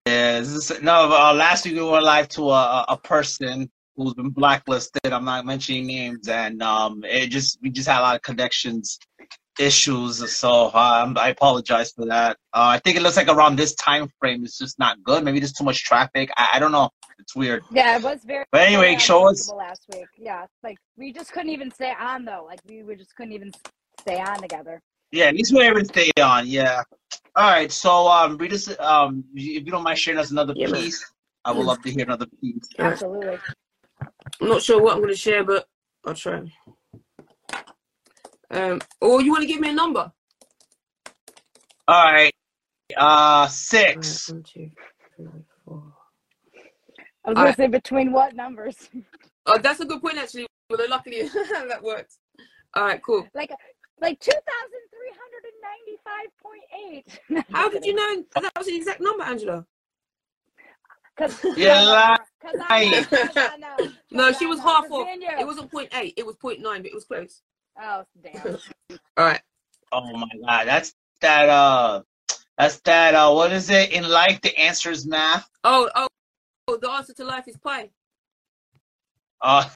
[0.06, 0.38] yeah.
[0.38, 4.30] This is, no, uh, last week we went live to a a person who's been
[4.30, 5.12] blacklisted.
[5.12, 9.00] I'm not mentioning names, and um, it just we just had a lot of connections
[9.58, 10.30] issues.
[10.36, 12.36] So um, I apologize for that.
[12.52, 15.24] Uh, I think it looks like around this time frame it's just not good.
[15.24, 16.30] Maybe there's too much traffic.
[16.36, 16.90] I, I don't know.
[17.18, 17.62] It's weird.
[17.70, 18.44] Yeah, it was very.
[18.52, 20.06] But anyway, very show us- last week.
[20.18, 22.44] Yeah, like we just couldn't even stay on though.
[22.46, 23.52] Like we, we just couldn't even
[24.00, 24.80] stay on together.
[25.12, 26.46] Yeah, at least we're able to stay on.
[26.46, 26.82] Yeah.
[27.36, 27.70] All right.
[27.70, 28.68] So, um, read us.
[28.80, 30.82] Um, if you don't mind sharing us another Yeah, man.
[30.82, 31.04] piece,
[31.44, 32.68] I would love to hear another piece.
[32.78, 33.38] Absolutely.
[34.40, 35.66] I'm not sure what I'm going to share, but
[36.04, 36.42] I'll try.
[38.50, 40.10] Um, or you want to give me a number?
[41.88, 42.32] All right.
[42.96, 44.28] Uh, six.
[44.30, 44.70] one, two,
[45.16, 45.26] three,
[45.64, 45.82] four.
[47.24, 48.76] I was gonna say between what numbers?
[49.46, 50.46] Oh, that's a good point actually.
[50.68, 51.22] But luckily
[51.68, 52.18] that works.
[52.74, 53.28] All right, cool.
[53.34, 53.50] like
[54.00, 55.60] like two thousand three hundred and
[56.06, 56.64] ninety-five point
[57.38, 57.44] eight.
[57.54, 59.66] How did you know that was the exact number, Angela?
[61.16, 62.66] Because Yeah, because lie.
[62.70, 63.88] I know.
[64.10, 65.06] No, 'Cause she was know, half 'cause off.
[65.18, 65.26] me.
[65.40, 66.14] It wasn't point eight.
[66.16, 67.42] It was point nine, but it was close.
[67.80, 68.58] Oh damn.
[69.16, 69.40] All right.
[69.92, 71.48] Oh my God, that's that.
[71.48, 72.02] Uh,
[72.58, 73.14] that's that.
[73.14, 74.40] Uh, what is it in life?
[74.40, 75.48] The answer is math.
[75.64, 76.08] Oh, oh,
[76.68, 77.90] oh, the answer to life is pi.
[79.42, 79.68] Uh,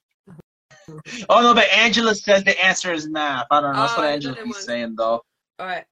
[1.28, 3.46] oh no, but Angela says the answer is math.
[3.50, 3.80] I don't know.
[3.82, 5.22] That's Oh, what Angela don't keeps saying though.
[5.58, 5.84] All right.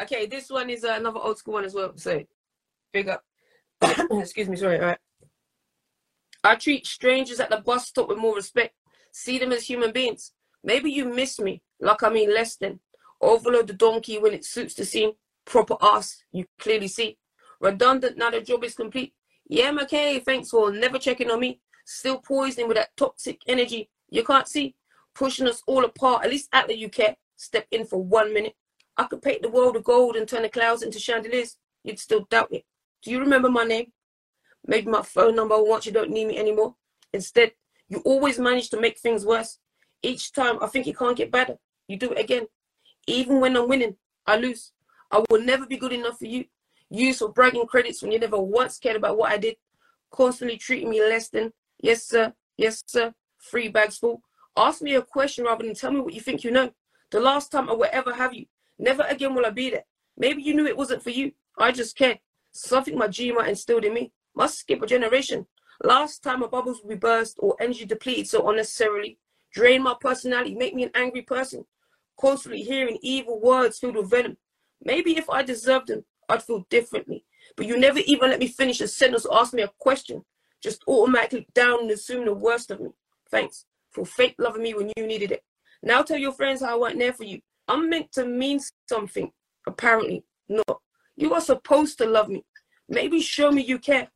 [0.00, 1.92] Okay, this one is uh, another old school one as well.
[1.96, 2.24] So,
[2.92, 3.22] big up.
[4.10, 4.80] Excuse me, sorry.
[4.80, 4.98] All right.
[6.44, 8.74] I treat strangers at the bus stop with more respect.
[9.12, 10.32] See them as human beings.
[10.64, 12.80] Maybe you miss me, like I mean less than.
[13.20, 15.12] Overload the donkey when it suits the scene.
[15.44, 17.18] Proper ass, you clearly see.
[17.60, 19.14] Redundant, now the job is complete.
[19.48, 21.60] Yeah, I'm okay, thanks for never checking on me.
[21.84, 24.76] Still poisoning with that toxic energy you can't see.
[25.14, 27.16] Pushing us all apart, at least like you care.
[27.36, 28.54] Step in for one minute.
[28.96, 31.56] I could paint the world of gold and turn the clouds into chandeliers.
[31.82, 32.64] You'd still doubt it.
[33.02, 33.90] Do you remember my name?
[34.66, 36.76] Maybe my phone number once you don't need me anymore.
[37.12, 37.52] Instead,
[37.88, 39.58] you always manage to make things worse.
[40.02, 42.46] Each time I think it can't get better, you do it again.
[43.06, 44.72] Even when I'm winning, I lose.
[45.10, 46.46] I will never be good enough for you.
[46.90, 49.56] Use for bragging credits when you never once cared about what I did.
[50.10, 53.14] Constantly treating me less than, yes, sir, yes, sir.
[53.38, 54.22] Free bags full.
[54.56, 56.70] Ask me a question rather than tell me what you think you know.
[57.10, 58.46] The last time I will ever have you.
[58.78, 59.84] Never again will I be there.
[60.16, 61.32] Maybe you knew it wasn't for you.
[61.58, 62.20] I just cared.
[62.52, 65.46] Something my Gma instilled in me must skip a generation.
[65.82, 69.18] Last time my bubbles will be burst or energy depleted so unnecessarily,
[69.52, 71.64] drain my personality, make me an angry person,
[72.20, 74.36] constantly hearing evil words filled with venom.
[74.84, 77.24] Maybe if I deserved them, I'd feel differently.
[77.56, 80.24] But you never even let me finish a sentence or ask me a question.
[80.62, 82.90] Just automatically down and assume the worst of me.
[83.30, 85.44] Thanks for fake loving me when you needed it.
[85.82, 87.40] Now tell your friends how I wasn't there for you.
[87.68, 89.32] I'm meant to mean something.
[89.66, 90.80] Apparently not.
[91.16, 92.44] You are supposed to love me.
[92.88, 94.10] Maybe show me you care.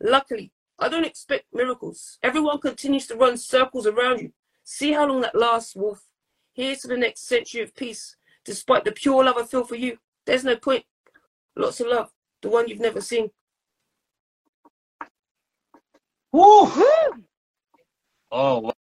[0.00, 2.18] Luckily, I don't expect miracles.
[2.22, 4.32] Everyone continues to run circles around you.
[4.68, 6.02] See how long that lasts, Wolf.
[6.52, 8.16] Here's to the next century of peace.
[8.44, 10.84] Despite the pure love I feel for you, there's no point.
[11.54, 12.10] Lots of love.
[12.42, 13.30] The one you've never seen.
[16.32, 16.68] Woo!
[18.32, 18.72] Oh,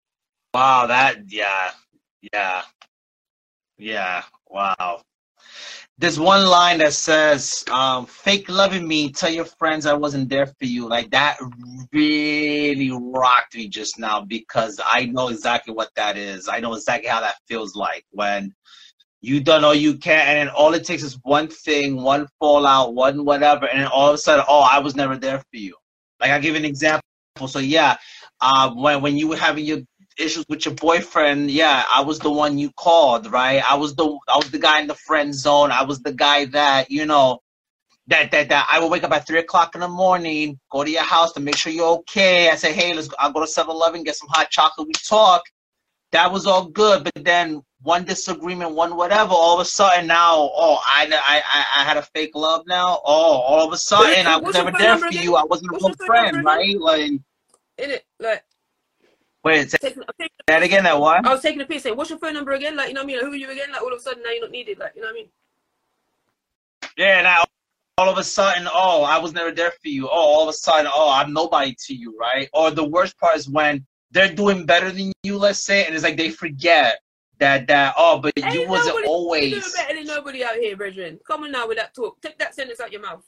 [0.55, 0.87] wow.
[0.87, 1.73] That, yeah.
[2.33, 2.63] Yeah.
[3.77, 4.23] Yeah.
[4.49, 5.03] Wow.
[5.97, 10.47] There's one line that says, um, fake loving me, tell your friends I wasn't there
[10.47, 10.89] for you.
[10.89, 11.39] Like that
[11.93, 16.49] really rocked me just now because I know exactly what that is.
[16.49, 18.53] I know exactly how that feels like when
[19.21, 23.25] you done all you can and all it takes is one thing, one fallout, one
[23.25, 25.77] whatever, and all of a sudden, oh, I was never there for you.
[26.21, 27.03] Like I'll give an example.
[27.47, 27.97] So yeah,
[28.41, 29.79] uh, when when you were having your
[30.17, 33.63] issues with your boyfriend, yeah, I was the one you called, right?
[33.69, 35.71] I was the I was the guy in the friend zone.
[35.71, 37.43] I was the guy that you know
[38.07, 40.91] that that that I would wake up at three o'clock in the morning, go to
[40.91, 42.51] your house to make sure you're okay.
[42.51, 43.17] I say, hey, let's go.
[43.19, 44.87] I'll go to 7-Eleven, get some hot chocolate.
[44.87, 45.43] We talk.
[46.13, 49.33] That was all good, but then one disagreement, one whatever.
[49.33, 51.43] All of a sudden now, oh, I I
[51.81, 53.01] I had a fake love now.
[53.05, 55.35] Oh, all of a sudden I was never there for you.
[55.35, 56.79] I wasn't a good friend, right?
[56.79, 57.23] Like, in
[57.79, 58.45] it, like
[59.45, 59.95] Wait, say
[60.47, 60.85] that again.
[60.85, 61.25] That what?
[61.27, 63.05] I was taking a piece saying, "What's your phone number again?" Like, you know what
[63.05, 63.17] I mean?
[63.17, 63.73] Like, who are you again?
[63.73, 64.79] Like, all of a sudden now you're not needed.
[64.79, 65.29] Like, you know what I mean?
[66.97, 67.23] Yeah.
[67.23, 67.45] Now
[67.99, 70.09] all of a sudden, oh, I was never there for you.
[70.09, 72.49] Oh, all of a sudden, oh, I'm nobody to you, right?
[72.53, 76.05] Or the worst part is when they're doing better than you, let's say, and it's
[76.05, 76.99] like they forget
[77.39, 79.51] that that oh, but Ain't you wasn't nobody always.
[79.51, 81.21] doing better than nobody out here, brethren.
[81.27, 82.21] Come on now with that talk.
[82.21, 83.25] Take that sentence out your mouth.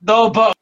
[0.00, 0.56] No, but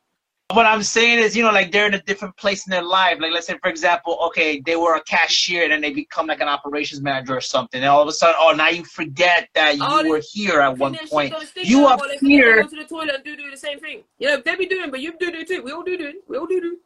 [0.55, 3.19] what I'm saying is, you know, like they're in a different place in their life.
[3.21, 6.41] Like, let's say, for example, okay, they were a cashier and then they become like
[6.41, 7.81] an operations manager or something.
[7.81, 10.77] And all of a sudden, oh, now you forget that you Oh, were here at
[10.77, 11.35] one point.
[11.57, 12.63] You up, up or they forget to here.
[12.63, 14.03] Go to the toilet and do do the same thing.
[14.19, 15.63] You know, they be doing, but you do do too.
[15.63, 16.21] We all do do.
[16.29, 16.79] We all do do.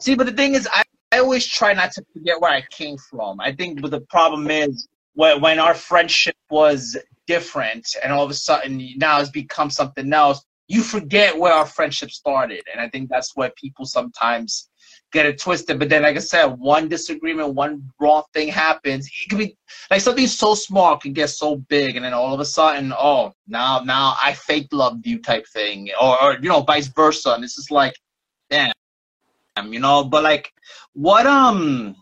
[0.00, 2.96] See, but the thing is, I, I always try not to forget where I came
[2.98, 3.40] from.
[3.40, 8.30] I think, but the problem is when when our friendship was different, and all of
[8.30, 10.44] a sudden now it's become something else.
[10.68, 14.68] You forget where our friendship started, and I think that's where people sometimes
[15.12, 15.78] get it twisted.
[15.78, 19.06] But then, like I said, one disagreement, one wrong thing happens.
[19.06, 19.56] It could be
[19.90, 23.32] like something so small can get so big, and then all of a sudden, oh,
[23.46, 27.32] now now I fake loved you type thing, or, or you know, vice versa.
[27.32, 27.94] And it's just like,
[28.50, 28.72] damn
[29.66, 30.52] you know but like
[30.92, 31.96] what um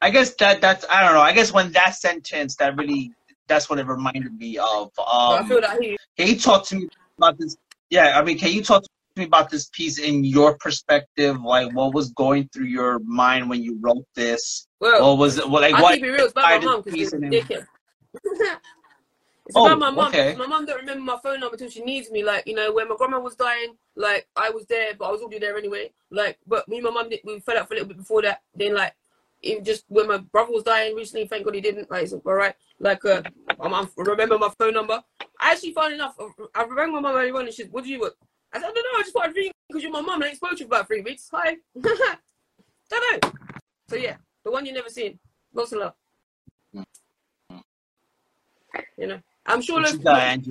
[0.00, 3.12] i guess that that's i don't know i guess when that sentence that really
[3.48, 5.98] that's what it reminded me of um that he.
[6.18, 7.56] you to me about this
[7.96, 8.88] yeah i mean can you talk to
[9.20, 13.60] me about this piece in your perspective like what was going through your mind when
[13.66, 16.24] you wrote this Well, what was it well, like I what keep it real.
[16.24, 17.66] It's about my mum because it's ridiculous.
[19.46, 20.08] it's Oh, about my mum.
[20.08, 20.34] okay.
[20.42, 22.20] My mum don't remember my phone number until she needs me.
[22.30, 25.20] Like you know, when my grandma was dying, like I was there, but I was
[25.20, 25.84] already there anyway.
[26.10, 28.22] Like, but me and my mum did- we fell out for a little bit before
[28.22, 28.38] that.
[28.54, 28.94] Then like.
[29.44, 31.90] Even just when my brother was dying recently, thank God he didn't.
[31.90, 32.54] Like, it's all right.
[32.78, 33.22] Like, uh,
[33.58, 35.02] my mum remember my phone number.
[35.42, 36.16] I actually, funny enough,
[36.54, 38.14] I rang my mum earlier on and she's, "What do you want?"
[38.52, 38.98] I said, "I don't know.
[38.98, 40.14] I just wanted to ring because you're my mum.
[40.14, 41.28] and I ain't spoke to you for about three weeks.
[41.32, 43.32] Hi." don't know.
[43.88, 45.18] So yeah, the one you never seen.
[45.52, 45.94] Lots of love.
[48.96, 49.80] You know, I'm sure.
[49.80, 50.50] Let's, you got, Angie?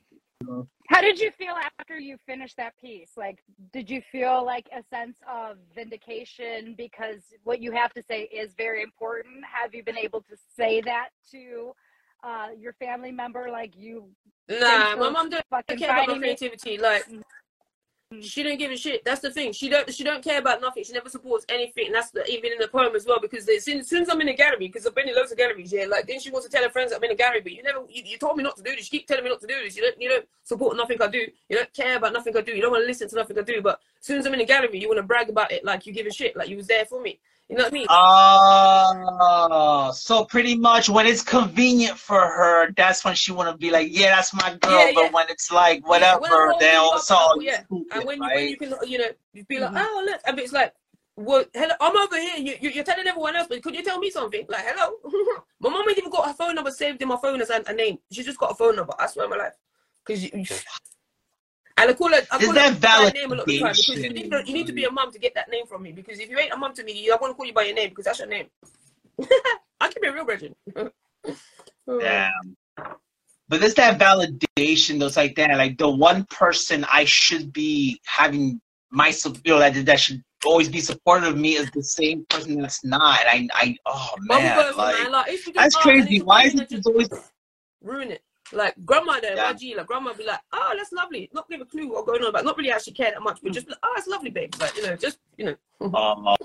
[0.89, 3.11] How did you feel after you finished that piece?
[3.15, 3.39] Like,
[3.71, 8.53] did you feel like a sense of vindication because what you have to say is
[8.57, 9.35] very important?
[9.45, 11.73] Have you been able to say that to
[12.23, 13.49] uh, your family member?
[13.51, 14.09] Like, you
[14.49, 16.77] nah, my mom don't fucking care about my creativity.
[16.77, 17.05] Like,
[18.19, 19.05] she don't give a shit.
[19.05, 19.53] That's the thing.
[19.53, 19.91] She don't.
[19.93, 20.83] She don't care about nothing.
[20.83, 21.85] She never supports anything.
[21.87, 23.19] And that's the, even in the poem as well.
[23.21, 25.31] Because as soon, as soon as I'm in a gallery, because I've been in loads
[25.31, 25.85] of galleries, yeah.
[25.85, 27.79] Like then she wants to tell her friends I'm in a gallery, but you never.
[27.89, 28.91] You, you told me not to do this.
[28.91, 29.77] You keep telling me not to do this.
[29.77, 30.01] You don't.
[30.01, 31.25] You don't support nothing I do.
[31.47, 32.51] You don't care about nothing I do.
[32.51, 33.61] You don't want to listen to nothing I do.
[33.61, 35.85] But as soon as I'm in a gallery, you want to brag about it like
[35.85, 36.35] you give a shit.
[36.35, 37.19] Like you was there for me.
[37.51, 37.87] You know what I mean?
[37.89, 43.71] Oh, so pretty much when it's convenient for her, that's when she want to be
[43.71, 44.71] like, yeah, that's my girl.
[44.71, 48.07] Yeah, but when it's like whatever, then all of a sudden, you oh, And stupid,
[48.07, 48.35] when you, right?
[48.35, 49.09] when you can, you know,
[49.49, 49.79] be like, Mhm.
[49.79, 50.73] oh look, and it's like,
[51.17, 52.37] well, hello, I'm over here.
[52.37, 54.45] You, you, you're telling everyone else, but could you tell me something?
[54.47, 54.93] Like, hello,
[55.59, 57.73] my mom ain't even got her phone number saved in my phone as a, a
[57.73, 57.97] name.
[58.13, 58.93] She just got a phone number.
[58.97, 59.55] I swear my life,
[60.05, 60.23] because
[61.81, 63.47] you, you- And I call it, I Is call that it by name a lot
[63.47, 65.49] of time because you need, to, you need to be a mom to get that
[65.49, 65.91] name from me.
[65.91, 67.89] Because if you ain't a mom to me, I'm gonna call you by your name
[67.89, 68.47] because that's your name.
[69.81, 70.55] I can be a real virgin.
[71.87, 71.99] Oh.
[71.99, 72.55] Damn.
[73.49, 75.57] But there's that validation, those like that.
[75.57, 78.61] Like the one person I should be having
[78.91, 82.25] my sup- you know that that should always be supportive of me is the same
[82.29, 83.19] person that's not.
[83.27, 85.27] I I oh Bubble oh, man, like.
[85.53, 86.21] That's oh, crazy.
[86.21, 87.09] Why is it always
[87.81, 88.21] ruin it?
[88.53, 89.43] Like grandma there, Yeah.
[89.43, 91.29] my G, like grandma be like, oh, that's lovely.
[91.33, 93.53] Not give a clue what's going on, but not really actually care that much, but
[93.53, 94.53] just like, oh, it's lovely, babe.
[94.59, 95.55] Like you know, just you know.
[95.81, 96.35] oh,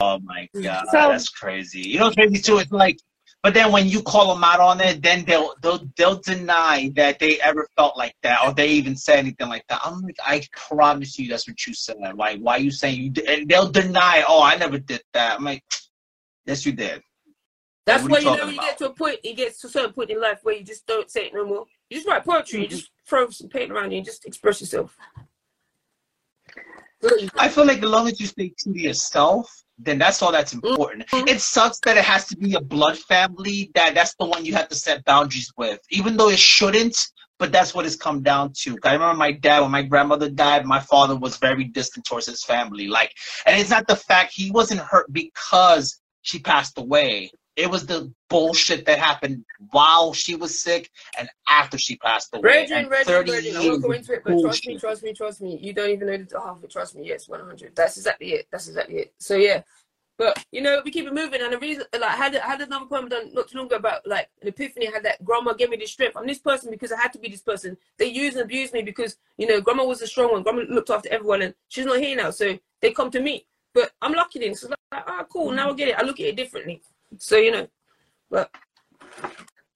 [0.00, 1.80] oh my god, So- that's crazy.
[1.80, 2.58] You know what's crazy too?
[2.58, 2.98] It's like
[3.42, 7.20] but then when you call them out on it, then they'll they'll they'll deny that
[7.20, 9.80] they ever felt like that or they even said anything like that.
[9.84, 11.96] I'm like, I promise you, that's what you said.
[12.16, 13.22] Like, why you saying you?
[13.28, 14.24] And they'll deny.
[14.26, 15.36] Oh, I never did that.
[15.38, 15.62] I'm like,
[16.44, 17.02] yes, you did.
[17.86, 18.66] That's what why you you know you about?
[18.66, 20.86] get to a point, it gets to a certain point in life where you just
[20.86, 21.66] don't say it no more.
[21.88, 24.96] You just write poetry, you just throw some paint around you and just express yourself.
[27.38, 30.52] I feel like as long as you stay true to yourself, then that's all that's
[30.52, 31.06] important.
[31.08, 31.28] Mhm.
[31.28, 33.70] It sucks that it has to be a blood family.
[33.74, 36.96] That that's the one you have to set boundaries with, even though it shouldn't.
[37.38, 38.78] But that's what it's come down to.
[38.82, 40.64] I remember my dad when my grandmother died.
[40.64, 42.88] My father was very distant towards his family.
[42.88, 43.12] Like,
[43.44, 47.30] and it's not the fact he wasn't hurt because she passed away.
[47.56, 52.66] It was the bullshit that happened while she was sick and after she passed away.
[52.68, 55.58] Regin, 30 I won't go into it, but trust me, trust me, trust me.
[55.62, 56.70] You don't even know the half of it.
[56.70, 57.08] Trust me.
[57.08, 57.74] Yes, 100.
[57.74, 58.46] That's exactly it.
[58.52, 59.14] That's exactly it.
[59.18, 59.62] So, yeah.
[60.18, 61.40] But, you know, we keep it moving.
[61.42, 63.76] And the reason, like, I had, I had another poem done not too long ago
[63.76, 64.88] about, like, an epiphany.
[64.88, 66.16] I had that grandma gave me the strength.
[66.16, 67.76] I'm this person because I had to be this person.
[67.98, 70.42] They use and abuse me because, you know, grandma was a strong one.
[70.42, 72.30] Grandma looked after everyone and she's not here now.
[72.30, 73.46] So they come to me.
[73.74, 74.54] But I'm lucky then.
[74.54, 75.52] So, like, ah, cool.
[75.52, 75.98] Now I get it.
[75.98, 76.82] I look at it differently.
[77.18, 77.68] So, you know,
[78.30, 78.50] but.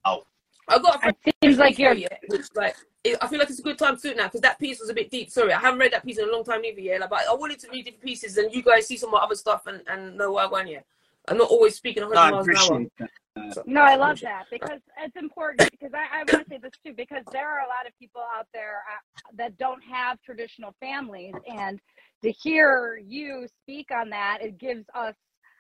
[0.05, 0.25] Oh.
[0.69, 3.59] I got a It seems like you're yeah, which like it, I feel like it's
[3.59, 5.31] a good time to do it now because that piece was a bit deep.
[5.31, 6.81] Sorry, I haven't read that piece in a long time either.
[6.81, 9.15] Yeah, like, but I wanted to read different pieces and you guys see some of
[9.15, 10.69] my other stuff and and know why I went.
[10.69, 10.81] Yeah,
[11.29, 12.87] I'm not always speaking 100 No, I miles an hour.
[12.99, 13.67] that.
[13.67, 15.71] No, I love that because it's important.
[15.71, 18.23] Because I, I want to say this too, because there are a lot of people
[18.37, 21.81] out there uh, that don't have traditional families, and
[22.23, 25.15] to hear you speak on that, it gives us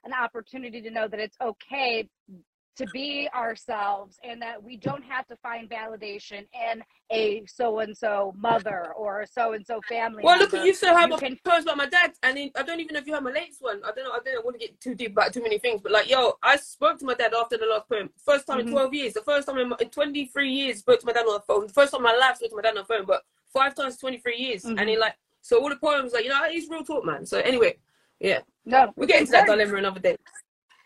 [0.04, 2.08] an opportunity to know that it's okay
[2.76, 7.94] to be ourselves and that we don't have to find validation in a so and
[7.94, 10.22] so mother or a so and so family.
[10.24, 10.66] Well, look member.
[10.66, 12.94] you still have You my can- poems about my dad, and then, I don't even
[12.94, 13.82] know if you heard my latest one.
[13.84, 14.12] I don't know.
[14.12, 16.56] I don't want to get too deep about too many things, but like, yo, I
[16.56, 18.08] spoke to my dad after the last poem.
[18.24, 18.66] First time Mhm.
[18.68, 19.12] in 12 years.
[19.14, 21.66] The first time in, my, in 23 years, spoke to my dad on the phone.
[21.66, 23.74] The first time in my life, spoke to my dad on the phone, but five
[23.74, 24.78] times 23 years, Mhm.
[24.78, 27.26] and then like, so all the poems, like, you know, he's real talk, man.
[27.26, 27.76] So anyway,
[28.20, 30.16] yeah, No, we'll get into that dilemma another day.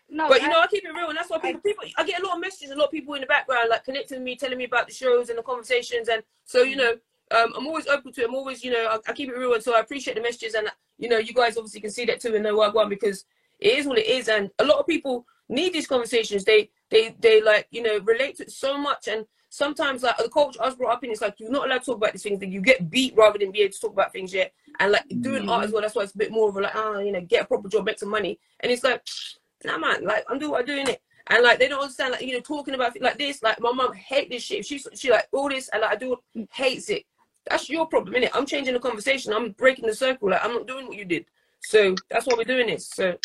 [0.09, 2.03] No, But you I- know, I keep it real, and that's why people, people, I
[2.05, 4.23] get a lot of messages, a lot of people in the background, like connecting with
[4.25, 6.91] me, telling me about the shows and the conversations, and so you know,
[7.31, 8.27] um, I'm always open to it.
[8.27, 10.53] I'm always, you know, I, I keep it real, and so I appreciate the messages,
[10.53, 10.67] and
[10.99, 13.25] you know, you guys obviously can see that too and know what I want because
[13.59, 16.43] it is what it is, and a lot of people need these conversations.
[16.45, 19.25] They, they, they like, you know, relate to it so much, and
[19.55, 21.85] sometimes like the culture I was brought up in, it's like you're not allowed to
[21.85, 22.39] talk about these things.
[22.39, 25.03] That you get beat rather than be able to talk about things yet, and like
[25.21, 25.81] doing art as well.
[25.81, 27.69] That's why it's a bit more of a like, ah, you know, get a proper
[27.69, 29.01] job, make some money, and it's like
[29.63, 31.01] nah man, like I'm doing what I'm doing it.
[31.27, 33.41] And like they don't understand, like you know, talking about like this.
[33.41, 34.65] Like my mom hate this shit.
[34.65, 36.17] She she like all this, and like I do
[36.51, 37.05] hates it.
[37.49, 38.31] That's your problem, innit?
[38.33, 39.33] I'm changing the conversation.
[39.33, 40.29] I'm breaking the circle.
[40.29, 41.25] Like I'm not doing what you did.
[41.61, 42.89] So that's why we're doing this.
[42.89, 43.15] So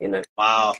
[0.00, 0.74] you know, Wow.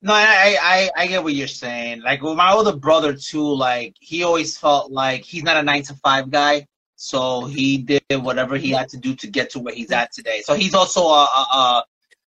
[0.00, 2.02] No, I, I I get what you're saying.
[2.02, 5.82] Like with my older brother too, like he always felt like he's not a nine
[5.84, 9.74] to five guy, so he did whatever he had to do to get to where
[9.74, 10.42] he's at today.
[10.44, 11.84] So he's also a, a, a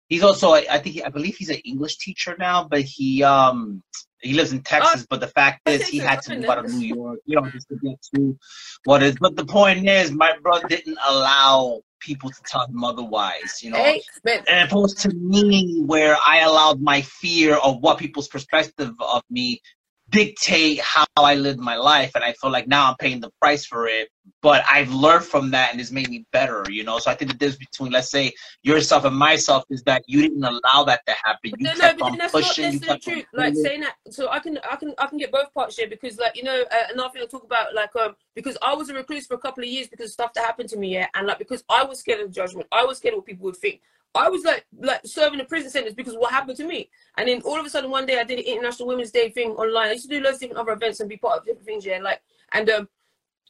[0.08, 3.82] he's also a, I think I believe he's an English teacher now, but he um
[4.22, 5.06] he lives in Texas.
[5.08, 7.68] But the fact is, he had to move out of New York, you know, just
[7.68, 8.38] to get to
[8.84, 9.16] what is.
[9.20, 13.78] But the point is, my brother didn't allow people to tell him otherwise, you know?
[13.78, 19.22] Hey and opposed to me where I allowed my fear of what people's perspective of
[19.30, 19.60] me
[20.10, 23.64] dictate how I lived my life and I feel like now I'm paying the price
[23.64, 24.08] for it.
[24.42, 26.98] But I've learned from that and it's made me better you know?
[26.98, 28.32] So I think the difference between let's say
[28.62, 31.50] yourself and myself is that you didn't allow that to happen.
[31.50, 33.22] You no, no, kept but on that's not pushing you necessarily true.
[33.32, 36.18] Like saying that, so I can, I can, I can get both parts here because,
[36.18, 38.94] like, you know, uh, another thing I talk about, like, um, because I was a
[38.94, 41.26] recluse for a couple of years because of stuff that happened to me, yeah, and
[41.26, 43.80] like because I was scared of judgment, I was scared of what people would think.
[44.14, 47.42] I was like, like serving a prison sentence because what happened to me, and then
[47.42, 49.88] all of a sudden one day I did an International Women's Day thing online.
[49.88, 51.86] I used to do loads of different other events and be part of different things,
[51.86, 52.20] yeah, like,
[52.52, 52.88] and um,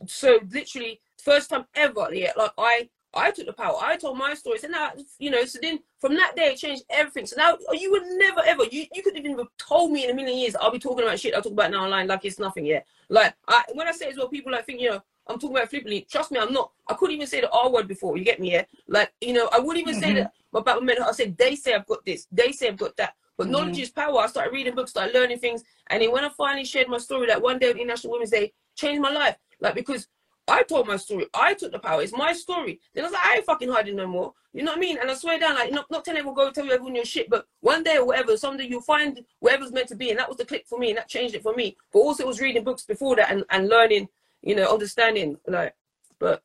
[0.07, 3.77] so literally first time ever, yeah, like I I took the power.
[3.81, 5.45] I told my stories, and now you know.
[5.45, 7.27] So then, from that day, it changed everything.
[7.27, 8.65] So now, you would never ever.
[8.65, 10.55] You you could even have told me in a million years.
[10.61, 11.35] I'll be talking about shit.
[11.35, 12.67] I'll talk about now online like it's nothing.
[12.67, 12.81] Yeah.
[13.09, 15.03] Like I, when I say as well, people like think you know.
[15.31, 16.07] I'm talking about flippantly.
[16.11, 16.73] Trust me, I'm not.
[16.89, 18.17] I couldn't even say the R word before.
[18.17, 18.53] You get me?
[18.53, 18.65] Yeah.
[18.89, 20.17] Like you know, I wouldn't even say Mhm.
[20.17, 21.05] that about mental.
[21.05, 22.27] I said they say I've got this.
[22.33, 23.15] They say I've got that.
[23.37, 23.51] But Mhm.
[23.53, 24.21] knowledge is power.
[24.21, 27.29] I started reading books, started learning things, and then when I finally shared my story,
[27.29, 29.37] like one day on International Women's Day, changed my life.
[29.61, 30.09] Like because
[30.49, 32.03] I told my story, I took the power.
[32.03, 32.81] It's my story.
[32.93, 34.35] Then I was like, I ain't fucking hiding no more.
[34.53, 34.99] You know what I mean?
[34.99, 37.47] And I swear down, like not, not telling everyone go tell everyone your shit, but
[37.61, 40.45] one day or whatever, someday you'll find whatever's meant to be, and that was the
[40.45, 41.77] click for me, and that changed it for me.
[41.93, 44.09] But also, it was reading books before that and, and learning,
[44.43, 45.75] you know, understanding, like.
[46.19, 46.43] But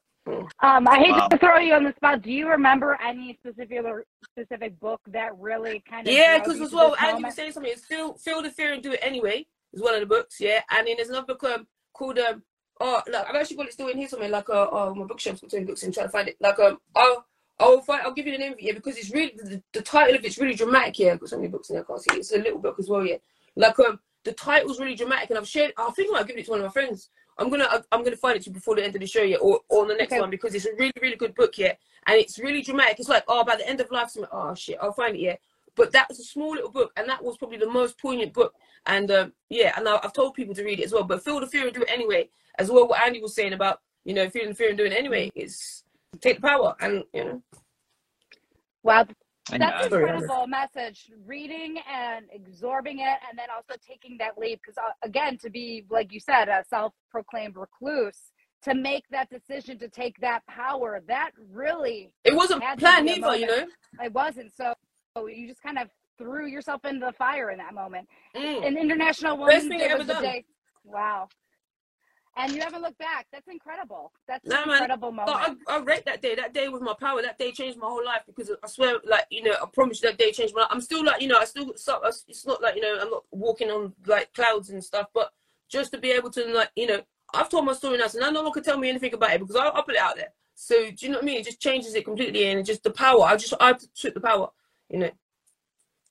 [0.61, 1.27] Um, I hate Wow.
[1.27, 2.21] to throw you on the spot.
[2.21, 3.81] Do you remember any specific
[4.31, 7.71] specific book that really kind of Yeah, because as well, this you were saying something.
[7.71, 9.45] It's feel feel the fear and do it anyway.
[9.73, 10.61] Is one of the books, yeah.
[10.71, 12.43] And then there's another book um, called um
[12.81, 15.41] oh like I've actually got it still in here somewhere like uh oh my bookshelf's
[15.41, 17.25] got books and trying to find it like um I'll
[17.59, 19.81] I'll find I'll give you the name of it yeah because it's really the, the
[19.81, 22.01] title of it's really dramatic yeah I've got so many books in there I can't
[22.01, 22.19] see it.
[22.19, 23.15] it's a little book as well yeah
[23.55, 26.45] like um the title's really dramatic and I've shared I think I might give it
[26.45, 28.83] to one of my friends I'm gonna I'm gonna find it to you before the
[28.83, 30.21] end of the show yeah or, or on the next Okay.
[30.21, 31.73] one because it's a really really good book yeah
[32.07, 32.99] and it's really dramatic.
[32.99, 35.35] It's like oh by the end of life something, oh shit I'll find it yeah.
[35.75, 38.53] But that was a small little book and that was probably the most poignant book
[38.85, 41.39] and um, yeah and I, I've told people to read it as well but feel
[41.39, 44.29] the fear and do it anyway as well what Andy was saying about you know
[44.29, 45.83] feeling the fear and doing it anyway is
[46.21, 47.41] take the power and you know.
[48.83, 49.07] Wow,
[49.51, 51.11] And, that's Sorry, incredible message.
[51.25, 54.59] Reading and absorbing it, and then also taking that leap.
[54.61, 58.31] Because uh, again, to be like you said, a self-proclaimed recluse,
[58.63, 63.05] to make that decision to take that power, that really it wasn't Had to planned
[63.05, 63.65] be a either you know
[64.03, 64.51] it wasn't.
[64.55, 64.73] So
[65.27, 68.07] you just kind of threw yourself into the fire in that moment.
[68.35, 68.67] Mm.
[68.67, 70.23] An International Best thing Day ever was the done.
[70.23, 70.45] day.
[70.83, 71.29] Wow.
[72.37, 73.27] And you haven't looked back.
[73.31, 74.11] That's incredible.
[74.27, 74.69] That's man.
[74.69, 75.59] incredible But moment.
[75.67, 76.35] I, I rate that day.
[76.35, 77.21] That day was my power.
[77.21, 80.09] That day changed my whole life because I swear, like you know, I promise you
[80.09, 80.69] that day changed my life.
[80.71, 83.69] I'm still like you know, I still it's not like you know, I'm not walking
[83.69, 85.07] on like clouds and stuff.
[85.13, 85.31] But
[85.69, 87.01] just to be able to like you know,
[87.33, 89.39] I've told my story now, so now no one can tell me anything about it
[89.39, 90.33] because I, I put it out there.
[90.55, 91.37] So do you know what I mean?
[91.37, 93.23] It just changes it completely, and it just the power.
[93.23, 94.49] I just I took the power,
[94.89, 95.11] you know.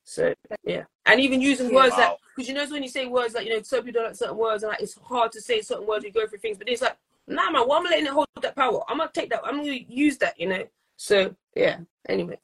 [0.05, 0.35] So
[0.65, 3.55] yeah, and even using words that because you know when you say words like you
[3.55, 6.05] know some people don't like certain words and like it's hard to say certain words.
[6.05, 6.97] We go through things, but it's like
[7.27, 7.63] nah, man.
[7.63, 8.83] Why am I letting it hold that power?
[8.89, 9.41] I'm gonna take that.
[9.45, 10.65] I'm gonna use that, you know.
[10.97, 11.79] So yeah.
[12.09, 12.39] Anyway,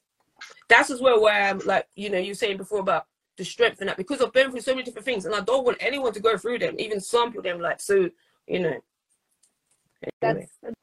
[0.67, 3.05] that's as well where I'm like you know you were saying before about
[3.37, 5.65] the strength and that because I've been through so many different things and I don't
[5.65, 7.59] want anyone to go through them, even sample them.
[7.59, 8.09] Like so,
[8.47, 8.79] you know.
[10.23, 10.47] Anyway.
[10.63, 10.75] That's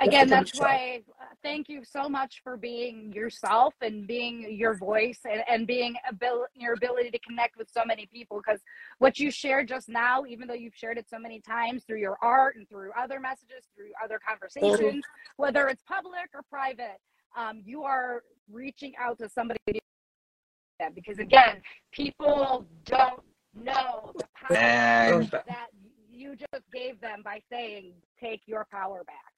[0.00, 0.28] again.
[0.28, 1.02] That's why.
[1.20, 5.94] uh, Thank you so much for being yourself and being your voice and, and being
[6.08, 8.42] abil- your ability to connect with so many people.
[8.44, 8.60] Because
[8.98, 12.16] what you shared just now, even though you've shared it so many times through your
[12.20, 15.04] art and through other messages, through other conversations,
[15.36, 16.98] whether it's public or private,
[17.36, 19.58] um, you are reaching out to somebody.
[20.80, 21.62] That because again,
[21.92, 23.22] people don't
[23.54, 25.68] know the power that
[26.10, 29.35] you just gave them by saying take your power back.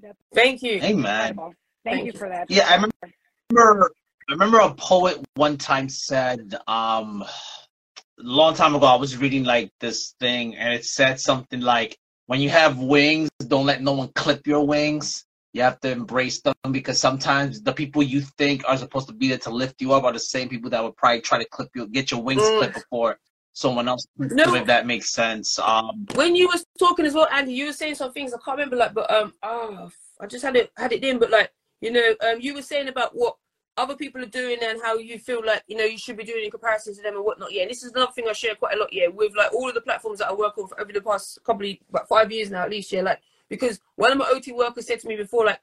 [0.00, 0.80] That's Thank you.
[0.82, 1.36] amen.
[1.36, 2.18] Thank, Thank you you.
[2.18, 2.50] for that.
[2.50, 3.90] Yeah, I remember.
[4.28, 9.44] I remember a poet one time said, um, a long time ago, I was reading
[9.44, 13.92] like this thing, and it said something like, "When you have wings, don't let no
[13.92, 15.24] one clip your wings.
[15.52, 19.28] You have to embrace them because sometimes the people you think are supposed to be
[19.28, 21.68] there to lift you up are the same people that would probably try to clip
[21.74, 22.58] you, get your wings Mm.
[22.58, 23.18] clipped before
[23.52, 24.06] someone else.
[24.16, 24.54] No.
[24.54, 25.58] if that makes sense.
[25.58, 28.58] Um, when you was talking as well, Andy, you were saying some things I can't
[28.58, 29.90] remember, like, but um, oh,
[30.20, 31.50] I just had it had it in, but like,
[31.80, 33.36] you know, um, you were saying about what
[33.76, 36.44] other people are doing and how you feel like you know you should be doing
[36.44, 37.52] in comparison to them and whatnot.
[37.52, 38.92] Yeah, and this is another thing I share quite a lot.
[38.92, 41.38] Yeah, with like all of the platforms that I work on for over the past
[41.44, 42.92] probably about five years now at least.
[42.92, 45.60] Yeah, like because one of my OT workers said to me before, like,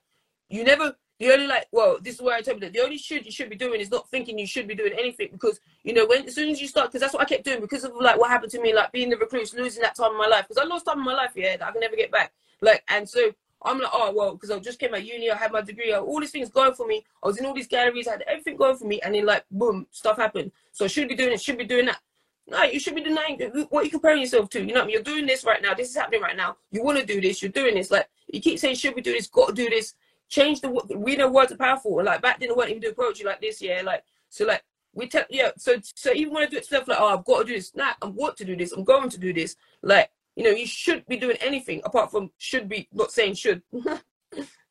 [0.49, 0.95] you never.
[1.19, 2.73] The only like, well, this is where I interpret it.
[2.73, 5.29] The only should you should be doing is not thinking you should be doing anything
[5.33, 7.59] because you know when as soon as you start, because that's what I kept doing
[7.59, 10.17] because of like what happened to me, like being the recluse, losing that time in
[10.17, 12.11] my life because I lost time in my life, yeah, that I can never get
[12.11, 12.31] back.
[12.61, 13.31] Like, and so
[13.63, 15.99] I'm like, oh well, because I just came out uni, I had my degree, had
[15.99, 17.03] all these things going for me.
[17.21, 19.43] I was in all these galleries, I had everything going for me, and then like,
[19.51, 20.53] boom, stuff happened.
[20.71, 21.99] So I should be doing it, should be doing that.
[22.47, 23.39] No, you should be denying
[23.69, 24.65] what you comparing yourself to.
[24.65, 24.93] You know, I mean?
[24.93, 25.73] you're doing this right now.
[25.73, 26.55] This is happening right now.
[26.71, 27.41] You want to do this.
[27.41, 27.91] You're doing this.
[27.91, 29.27] Like you keep saying, should we do this?
[29.27, 29.93] Got to do this.
[30.29, 30.69] Change the.
[30.95, 31.99] We know words are powerful.
[31.99, 33.61] And like back then, I weren't even doing poetry like this.
[33.61, 34.63] Yeah, like so, like
[34.93, 35.25] we tell.
[35.29, 37.55] Yeah, so so even when I do it stuff like, oh, I've got to do
[37.55, 37.75] this.
[37.75, 38.71] Nah, I'm want to do this.
[38.71, 39.55] I'm going to do this.
[39.81, 42.87] Like you know, you should be doing anything apart from should be.
[42.93, 43.61] Not saying should.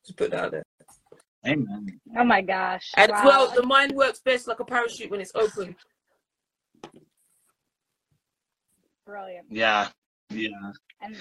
[0.05, 0.63] Just put that out there.
[1.45, 1.99] amen.
[2.17, 2.89] Oh my gosh.
[2.95, 3.27] And as Wow.
[3.27, 5.75] well, the mind works best like a parachute when it's open.
[9.05, 9.47] Brilliant.
[9.49, 9.89] Yeah,
[10.29, 10.49] yeah.
[11.01, 11.15] And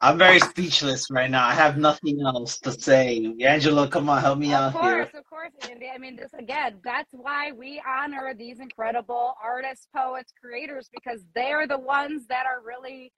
[0.00, 1.46] I'm very speechless right now.
[1.46, 3.34] I have nothing else to say.
[3.40, 5.02] Angela, come on, help me of out here.
[5.02, 5.90] Of course, of course, Andy.
[5.94, 11.52] I mean, this again, that's why we honor these incredible artists, poets, creators, because they
[11.52, 13.12] are the ones that are really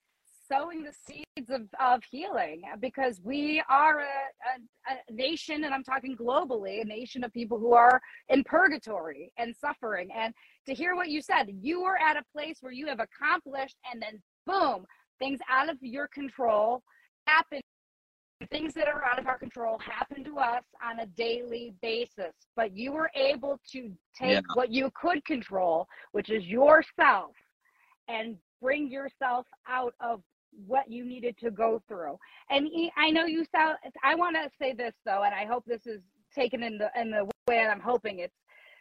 [0.46, 5.84] sowing the seeds of, of healing because we are a, a, a, nation, and I'm
[5.84, 10.10] talking globally, a nation of people who are in purgatory and suffering.
[10.14, 10.34] And
[10.66, 14.02] to hear what you said, you are at a place where you have accomplished, and
[14.02, 14.84] then boom,
[15.18, 16.82] things out of your control
[17.26, 17.60] happen.
[18.50, 22.76] Things that are out of our control happen to us on a daily basis, but
[22.76, 24.40] you were able to take yeah.
[24.54, 27.30] what you could control, which is yourself,
[28.08, 30.20] and bring yourself out of
[30.66, 32.18] what you needed to go through.
[32.50, 33.78] And I know you sound.
[34.02, 36.00] I want to say this though, and I hope this is
[36.34, 38.34] taken in the in the way that I'm hoping it's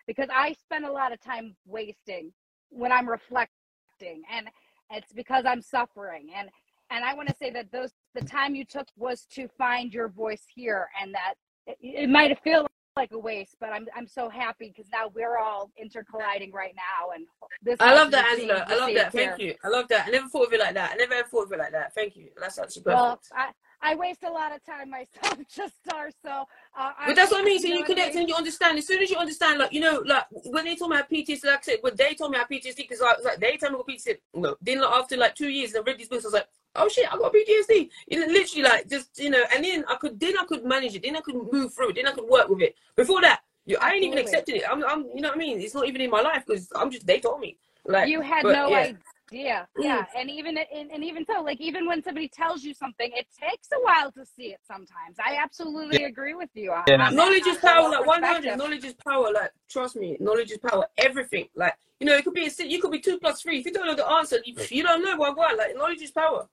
[0.08, 2.32] because I spend a lot of time wasting
[2.70, 4.48] when I'm reflecting, and
[4.94, 6.30] it's because I'm suffering.
[6.36, 6.50] And
[6.90, 10.10] and I want to say that those the time you took was to find your
[10.10, 11.34] voice here, and that
[11.68, 15.12] it, it might have felt like a waste, but I'm I'm so happy because now
[15.14, 17.26] we're all intercolliding right now, and
[17.64, 17.78] this.
[17.80, 18.66] I love that, Angela.
[18.68, 19.12] I love that.
[19.12, 19.56] Thank you.
[19.64, 20.08] I love that.
[20.08, 20.92] I never thought of it like that.
[20.92, 21.94] I never thought of it like that.
[21.96, 22.30] Thank you.
[22.40, 23.02] That's actually perfect.
[23.02, 23.50] Well, I,
[23.84, 26.10] I waste a lot of time myself, just star.
[26.24, 26.46] So,
[26.78, 27.60] uh, but that's what I mean.
[27.60, 28.78] So you connect and you understand.
[28.78, 31.46] As soon as you understand, like you know, like when they told me I PTSD,
[31.46, 33.74] like I said, when they told me I PTSD, because I was like, they told
[33.74, 34.18] me I PTSD.
[34.36, 36.24] No, then like, after like two years, I read these books.
[36.24, 37.90] I was like, oh shit, I got PTSD.
[38.08, 40.96] You know, literally like just you know, and then I could then I could manage
[40.96, 42.76] it, then I could move through it, then I could work with it.
[42.96, 44.64] Before that, you, I ain't even accepted it.
[44.70, 45.60] I'm, I'm, you know what I mean?
[45.60, 47.58] It's not even in my life because I'm just they told me.
[47.86, 48.94] Like you had but, no yeah.
[49.34, 49.68] Idea.
[49.80, 53.10] Yeah, yeah, and even and, and even so, like even when somebody tells you something,
[53.14, 54.60] it takes a while to see it.
[54.66, 56.08] Sometimes I absolutely yeah.
[56.08, 56.72] agree with you.
[56.72, 57.08] On, yeah.
[57.08, 57.90] on knowledge is power.
[57.90, 59.32] Like one hundred, knowledge is power.
[59.34, 60.86] Like trust me, knowledge is power.
[60.98, 61.48] Everything.
[61.56, 63.60] Like you know, it could be a you could be two plus three.
[63.60, 65.32] If you don't know the answer, you, you don't know why.
[65.32, 65.54] Why?
[65.54, 66.48] Like knowledge is power.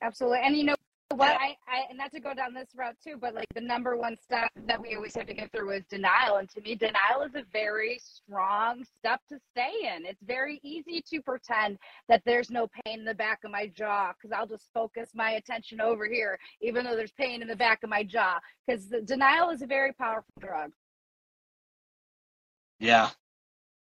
[0.00, 0.40] Absolutely.
[0.44, 0.74] And you know
[1.14, 3.96] what I, I and not to go down this route too, but like the number
[3.96, 6.36] one step that we always have to get through is denial.
[6.36, 10.04] And to me, denial is a very strong step to stay in.
[10.04, 11.78] It's very easy to pretend
[12.08, 15.32] that there's no pain in the back of my jaw because I'll just focus my
[15.32, 18.38] attention over here, even though there's pain in the back of my jaw.
[18.66, 20.72] Because denial is a very powerful drug.
[22.80, 23.10] Yeah.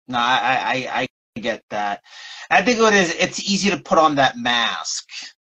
[0.07, 2.03] No, I, I, I get that.
[2.51, 5.09] I think what it is, it's easy to put on that mask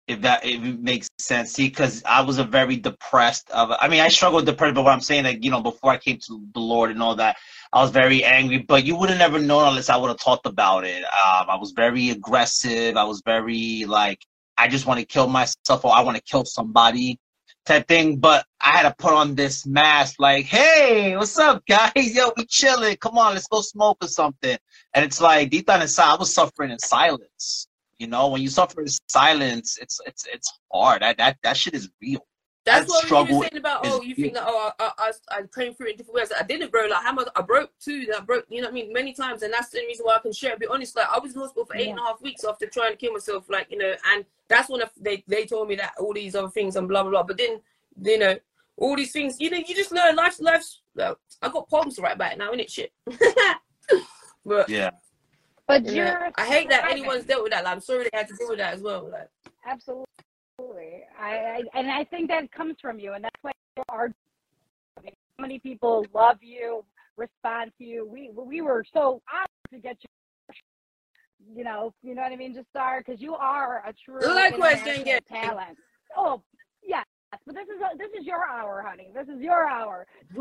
[0.08, 1.54] if that if it makes sense.
[1.54, 3.50] See, because I was a very depressed.
[3.52, 5.92] Of I mean, I struggled with depression, but what I'm saying, like you know, before
[5.92, 7.38] I came to the Lord and all that,
[7.72, 8.60] I was very angry.
[8.60, 11.04] But you would have never known unless I would have talked about it.
[11.04, 12.98] Um, I was very aggressive.
[12.98, 14.20] I was very like,
[14.58, 17.20] I just want to kill myself or I want to kill somebody
[17.66, 18.18] type thing.
[18.18, 22.14] But I had to put on this mask, like, hey, what's up, guys?
[22.14, 22.98] Yo, we chilling.
[22.98, 24.58] Come on, let's go smoke or something.
[24.94, 27.68] And it's like deep down inside, I was suffering in silence.
[28.00, 31.02] You know, when you suffer in silence, it's it's it's hard.
[31.02, 32.26] That that that shit is real.
[32.66, 33.82] That's that what we were saying about.
[33.86, 34.26] Oh, you real.
[34.26, 34.44] think that?
[34.48, 36.32] Oh, I, I, I came through it in different ways.
[36.38, 36.86] I didn't, bro.
[36.86, 38.06] Like how much I broke too.
[38.06, 38.46] That broke.
[38.50, 38.94] You know what I mean?
[38.94, 40.58] Many times, and that's the reason why I can share.
[40.58, 40.96] Be honest.
[40.96, 41.92] Like I was in hospital for eight yeah.
[41.92, 43.50] and a half weeks after trying to kill myself.
[43.50, 46.76] Like you know, and that's when they they told me that all these other things
[46.78, 47.24] and blah blah blah.
[47.24, 47.60] But then
[48.02, 48.38] you know
[48.78, 49.36] all these things.
[49.40, 50.16] You know, you just learn.
[50.16, 50.82] Life's life's.
[50.98, 52.70] Uh, I got problems right about it now, innit?
[52.70, 52.94] Shit.
[54.46, 54.92] but yeah.
[55.82, 56.04] But you
[56.36, 57.64] I hate that anyone's dealt with that.
[57.64, 59.10] Like, I'm sorry they had to deal with that as well.
[59.12, 59.30] Like,
[59.66, 60.06] absolutely.
[61.20, 64.10] I, I and I think that comes from you, and that's why you are.
[65.04, 66.86] so many people love you,
[67.18, 68.08] respond to you.
[68.08, 70.10] We we were so honored to get you.
[71.56, 72.56] You know, you know what I mean.
[72.56, 74.82] Justar because you are a true Likewise,
[75.28, 75.78] talent.
[76.16, 76.42] Oh
[76.84, 77.04] yeah,
[77.46, 79.10] but this is a, this is your hour, honey.
[79.14, 80.06] This is your hour.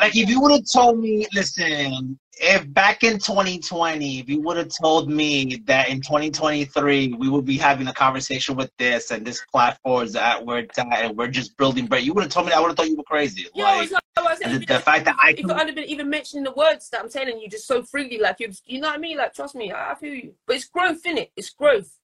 [0.00, 4.56] like if you would have told me, listen, if back in 2020, if you would
[4.56, 9.26] have told me that in 2023 we would be having a conversation with this and
[9.26, 12.32] this platform is at where it's at and we're just building but you would have
[12.32, 12.58] told me that.
[12.58, 13.46] I would have thought you were crazy.
[13.54, 16.88] Yeah, like, the, the fact that I if I had been even mentioning the words
[16.90, 19.18] that I'm telling you just so freely, like you, you know what I mean?
[19.18, 20.34] Like trust me, I feel you.
[20.46, 21.32] But it's growth in it.
[21.36, 21.98] It's growth.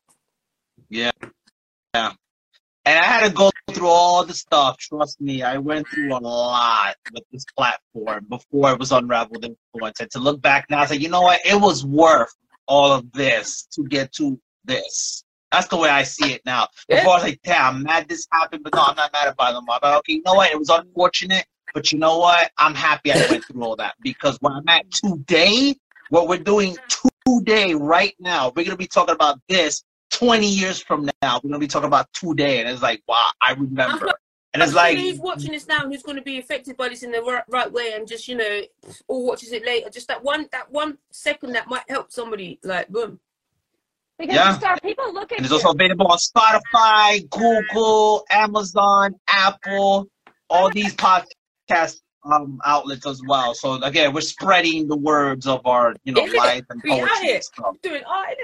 [0.89, 1.11] Yeah.
[1.95, 2.13] Yeah.
[2.89, 4.79] And I had to go through all the stuff.
[4.79, 10.01] Trust me, I went through a lot with this platform before it was Unraveled Influence.
[10.01, 11.39] And to look back now, I say, you know what?
[11.45, 12.35] It was worth
[12.67, 15.23] all of this to get to this.
[15.53, 16.69] That's the way I see it now.
[16.89, 19.53] Before I was like, damn, I'm mad this happened, but no, I'm not mad about
[19.53, 19.59] it.
[19.59, 20.51] I'm like, okay, you know what?
[20.51, 22.51] It was unfortunate, but you know what?
[22.57, 25.77] I'm happy I went through all that because where I'm at today,
[26.09, 26.75] what we're doing
[27.27, 31.51] today, right now, we're going to be talking about this 20 years from now, we're
[31.51, 34.13] gonna be talking about today, and it's like, wow, I remember.
[34.55, 37.13] And it's like who's watching this now, who's going to be affected by this in
[37.13, 38.63] the right, right way, and just you know,
[39.07, 39.91] or watches it later.
[39.91, 42.59] Just that one, that one second that might help somebody.
[42.65, 43.21] Like boom.
[44.19, 44.59] Because yeah.
[44.59, 45.39] start people look at.
[45.39, 50.09] And it's also available on Spotify, Google, Amazon, Apple,
[50.51, 53.55] all these podcast um, outlets as well.
[53.55, 57.77] So again, we're spreading the words of our, you know, life and poetry and stuff.
[57.83, 58.35] Doing art,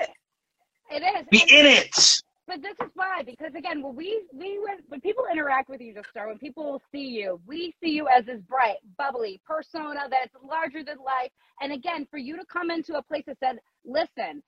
[0.94, 1.26] it is.
[1.30, 2.22] Be in it.
[2.46, 5.94] but this is why because again when we we when, when people interact with you
[5.94, 10.84] Justar when people see you we see you as this bright bubbly persona that's larger
[10.84, 11.30] than life
[11.60, 14.42] and again for you to come into a place that said listen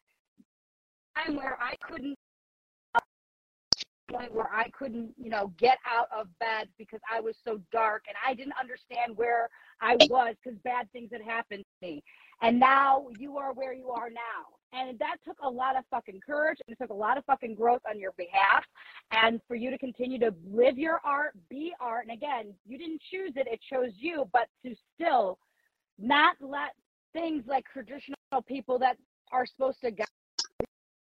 [1.17, 2.17] i'm where i couldn't
[4.11, 8.05] point where i couldn't you know get out of bed because i was so dark
[8.09, 9.49] and i didn't understand where
[9.81, 12.03] i was because bad things had happened to me
[12.43, 16.21] and now you are where you are now and that took a lot of fucking
[16.25, 18.65] courage and it took a lot of fucking growth on your behalf.
[19.11, 22.07] And for you to continue to live your art, be art.
[22.07, 25.39] And again, you didn't choose it, it chose you, but to still
[25.99, 26.75] not let
[27.13, 28.17] things like traditional
[28.47, 28.97] people that
[29.33, 30.07] are supposed to guide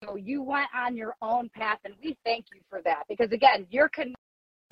[0.02, 1.78] you, you went on your own path.
[1.84, 4.14] And we thank you for that because again, you're connecting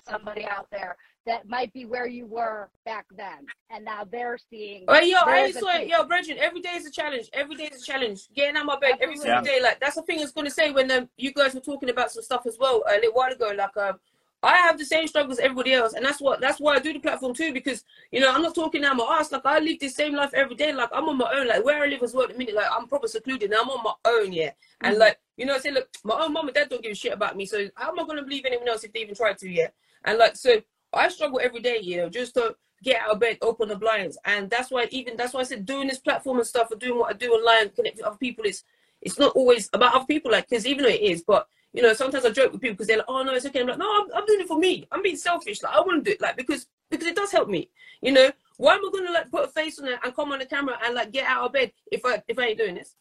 [0.09, 0.97] somebody out there
[1.29, 4.85] that might be where you were back then, and now they're seeing.
[4.89, 7.29] Oh, yo, I swear, yo, Bridget, every day is a challenge.
[7.35, 8.29] Every day is a challenge.
[8.35, 9.05] Getting out my bed Absolutely.
[9.05, 9.59] every single yeah.
[9.59, 11.91] day, like that's the thing I was gonna say when um, you guys were talking
[11.91, 13.53] about some stuff as well a little while ago.
[13.55, 14.01] Like, um,
[14.43, 16.95] I have the same struggles as everybody else, and that's what that's why I do
[16.95, 17.53] the platform too.
[17.53, 19.31] Because you know, I'm not talking out my ass.
[19.31, 20.73] Like, I live the same life every day.
[20.73, 21.49] Like, I'm on my own.
[21.49, 22.25] Like, where I live as well.
[22.25, 23.51] At the minute, like, I'm proper secluded.
[23.51, 24.53] Now I'm on my own, yeah.
[24.81, 25.01] And mm-hmm.
[25.01, 27.13] like, you know, I say, look, my own mom and dad don't give a shit
[27.13, 27.45] about me.
[27.45, 29.69] So how am I gonna believe anyone else if they even try to, yeah?
[30.05, 30.63] And like, so
[30.93, 34.19] I struggle every day, you know, just to get out of bed, open the blinds.
[34.25, 36.99] And that's why even that's why I said doing this platform and stuff or doing
[36.99, 38.65] what I do online, connecting with other people is
[39.01, 41.93] it's not always about other people, like because even though it is, but you know,
[41.93, 43.61] sometimes I joke with people because they're like, oh no, it's okay.
[43.61, 44.87] I'm like, no, I'm, I'm doing it for me.
[44.91, 45.63] I'm being selfish.
[45.63, 47.71] Like I want to do it, like because because it does help me.
[48.01, 50.39] You know, why am I gonna like put a face on it and come on
[50.39, 52.95] the camera and like get out of bed if I if I ain't doing this?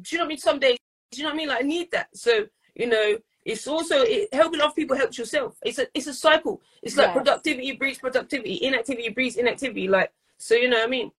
[0.00, 0.38] Do you know what I mean?
[0.38, 0.78] Some days,
[1.10, 1.48] do you know what I mean?
[1.48, 2.08] Like I need that.
[2.14, 5.56] So you know, it's also it, helping other people helps yourself.
[5.62, 6.60] It's a it's a cycle.
[6.82, 7.14] It's like yes.
[7.14, 9.88] productivity breeds productivity, inactivity breeds inactivity.
[9.88, 11.10] Like so, you know what I mean.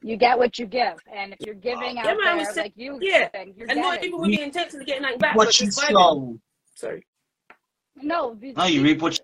[0.00, 2.98] You get what you give, and if you're giving out yeah, man, there, like you,
[3.00, 5.34] yeah, and not people with the intention of getting that back.
[5.34, 6.38] What you sow.
[6.76, 7.04] Sorry.
[7.96, 8.38] No.
[8.56, 9.18] No, you reap what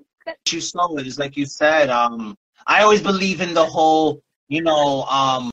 [0.51, 0.97] you sow.
[0.99, 1.91] It's like you said.
[1.91, 5.53] Um, I always believe in the whole, you know, um,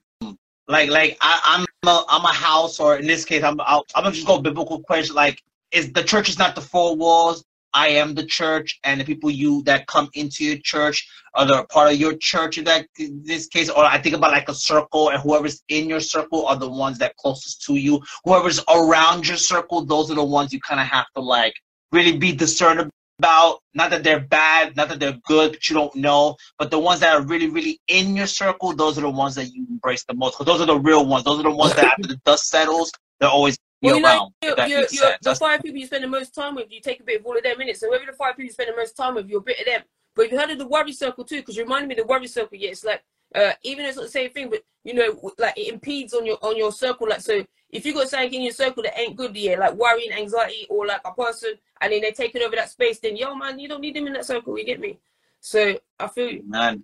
[0.67, 4.11] like like I, am a I'm a house, or in this case, I'm I'm gonna
[4.11, 5.15] just go biblical question.
[5.15, 7.43] Like is the church is not the four walls.
[7.73, 11.63] I am the church, and the people you that come into your church are the
[11.65, 13.69] part of your church in that in this case.
[13.69, 16.97] Or I think about like a circle, and whoever's in your circle are the ones
[16.97, 18.01] that closest to you.
[18.25, 21.53] Whoever's around your circle, those are the ones you kind of have to like
[21.93, 23.59] really be discerning about.
[23.73, 26.35] Not that they're bad, not that they're good, but you don't know.
[26.59, 29.53] But the ones that are really, really in your circle, those are the ones that
[29.53, 30.37] you embrace the most.
[30.37, 31.23] Because those are the real ones.
[31.23, 34.67] Those are the ones that after the dust settles, they're always well, you know, you're,
[34.67, 37.19] you're, you're, the five people you spend the most time with, you take a bit
[37.19, 37.79] of all of them minutes.
[37.79, 39.65] So whoever the five people you spend the most time with, you're a bit of
[39.65, 39.81] them.
[40.15, 42.11] But if you heard of the worry circle too, because you reminded me of the
[42.11, 43.03] worry circle, yeah, it's like
[43.33, 46.25] uh, even though it's not the same thing, but you know, like it impedes on
[46.25, 47.07] your on your circle.
[47.07, 50.11] Like so, if you got something in your circle that ain't good, yeah, like worrying,
[50.11, 53.57] anxiety, or like a person, and then they're taking over that space, then yo, man,
[53.57, 54.57] you don't need them in that circle.
[54.57, 54.99] You get me?
[55.39, 56.43] So I feel you.
[56.45, 56.83] Man.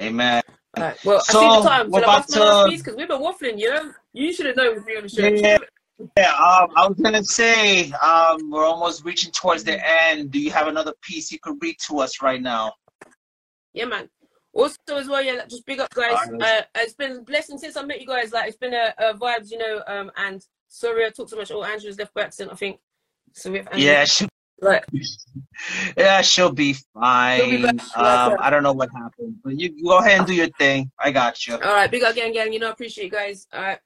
[0.00, 0.42] Amen.
[0.76, 1.04] Right.
[1.04, 1.90] Well, so, I see the time.
[1.90, 2.66] We're about to...
[2.68, 3.92] Because we've been waffling, you know?
[4.16, 5.26] You should have known with me on the show.
[5.26, 5.58] Yeah,
[6.16, 10.30] yeah um, I was going to say, um, we're almost reaching towards the end.
[10.30, 12.72] Do you have another piece you could read to us right now?
[13.74, 14.08] Yeah, man.
[14.54, 16.16] Also, as well, yeah, just big up, guys.
[16.40, 18.32] Uh, it's been a blessing since I met you guys.
[18.32, 19.82] Like, it's been a, a vibes, you know.
[19.86, 21.50] Um, and sorry I talked so much.
[21.50, 22.80] Oh, Andrew's left by accident, I think.
[23.34, 23.84] So we have Andrew.
[23.84, 24.26] Yeah, she,
[24.62, 24.86] like,
[25.98, 27.40] yeah, she'll be fine.
[27.40, 30.48] She'll be um, I don't know what happened, but you, go ahead and do your
[30.58, 30.90] thing.
[30.98, 31.56] I got you.
[31.56, 32.54] All right, big up, gang, gang.
[32.54, 33.46] You know, I appreciate you guys.
[33.52, 33.78] All right,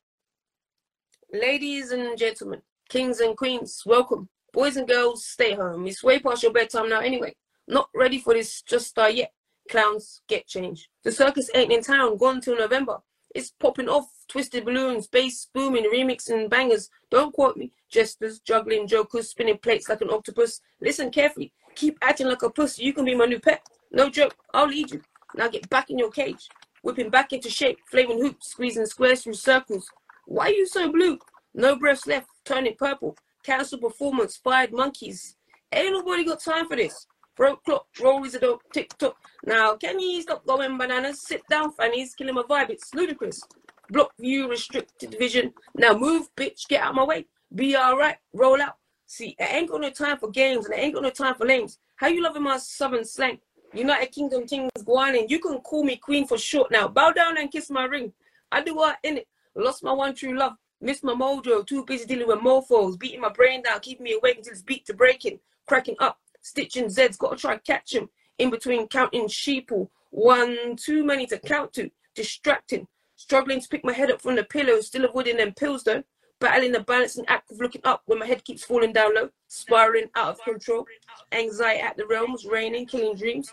[1.32, 4.28] ladies and gentlemen, kings and queens, welcome.
[4.52, 5.86] Boys and girls, stay home.
[5.86, 7.34] It's way past your bedtime now, anyway.
[7.68, 9.32] Not ready for this just start yet.
[9.70, 10.88] Clowns get changed.
[11.04, 12.16] The circus ain't in town.
[12.16, 12.98] Gone till November.
[13.32, 14.08] It's popping off.
[14.28, 16.90] Twisted balloons, bass booming, remixing bangers.
[17.10, 17.72] Don't quote me.
[17.88, 20.60] Jesters, juggling jokers, spinning plates like an octopus.
[20.80, 21.52] Listen carefully.
[21.76, 22.82] Keep acting like a pussy.
[22.82, 23.62] You can be my new pet.
[23.92, 24.34] No joke.
[24.52, 25.02] I'll lead you.
[25.36, 26.48] Now get back in your cage.
[26.82, 27.78] Whipping back into shape.
[27.88, 28.50] Flaming hoops.
[28.50, 29.88] Squeezing squares through circles.
[30.30, 31.18] Why are you so blue?
[31.54, 32.28] No breaths left.
[32.44, 33.16] Turning purple.
[33.42, 34.36] Cancel performance.
[34.36, 35.34] Fired monkeys.
[35.72, 37.08] Ain't nobody got time for this.
[37.36, 37.86] Throat clock.
[38.00, 38.62] Roll is a dope.
[38.72, 39.16] Tick tock.
[39.44, 41.26] Now, can you stop going bananas?
[41.26, 42.14] Sit down, fannies.
[42.14, 42.70] Killing my vibe.
[42.70, 43.42] It's ludicrous.
[43.90, 44.48] Block view.
[44.48, 45.52] Restricted vision.
[45.74, 46.68] Now move, bitch.
[46.68, 47.26] Get out my way.
[47.52, 48.18] Be alright.
[48.32, 48.76] Roll out.
[49.06, 51.44] See, I ain't got no time for games and I ain't got no time for
[51.44, 51.80] lames.
[51.96, 53.40] How you loving my southern slang?
[53.74, 56.86] United Kingdom things going You can call me queen for short now.
[56.86, 58.12] Bow down and kiss my ring.
[58.52, 59.26] I do what in it.
[59.54, 60.54] Lost my one true love.
[60.80, 61.66] Miss my mojo.
[61.66, 62.98] Too busy dealing with mofos.
[62.98, 63.80] Beating my brain down.
[63.80, 65.40] Keeping me awake until it's beat to breaking.
[65.66, 66.18] Cracking up.
[66.40, 67.18] Stitching Zeds.
[67.18, 68.08] Gotta try catch him.
[68.38, 69.88] In between counting sheeple.
[70.10, 71.90] One too many to count to.
[72.14, 72.86] Distracting.
[73.16, 74.80] Struggling to pick my head up from the pillow.
[74.80, 76.02] Still avoiding them pills though.
[76.40, 80.08] battling the balancing act of looking up when my head keeps falling down low, spiraling
[80.16, 80.86] out of control,
[81.32, 83.52] anxiety at the realms, raining, killing dreams,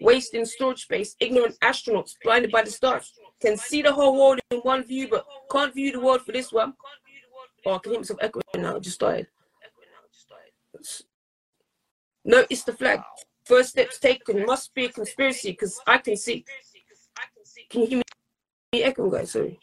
[0.00, 4.58] wasting storage space, ignorant astronauts blinded by the stars, can see the whole world in
[4.58, 6.74] one view, but can't view the world for this one.
[7.66, 9.26] Oh, I can hear myself echoing now, I just started.
[12.24, 13.00] Notice the flag.
[13.44, 16.44] First steps taken must be a conspiracy because I can see.
[17.70, 18.02] Can you hear
[18.72, 19.30] me echoing, guys?
[19.30, 19.58] Sorry.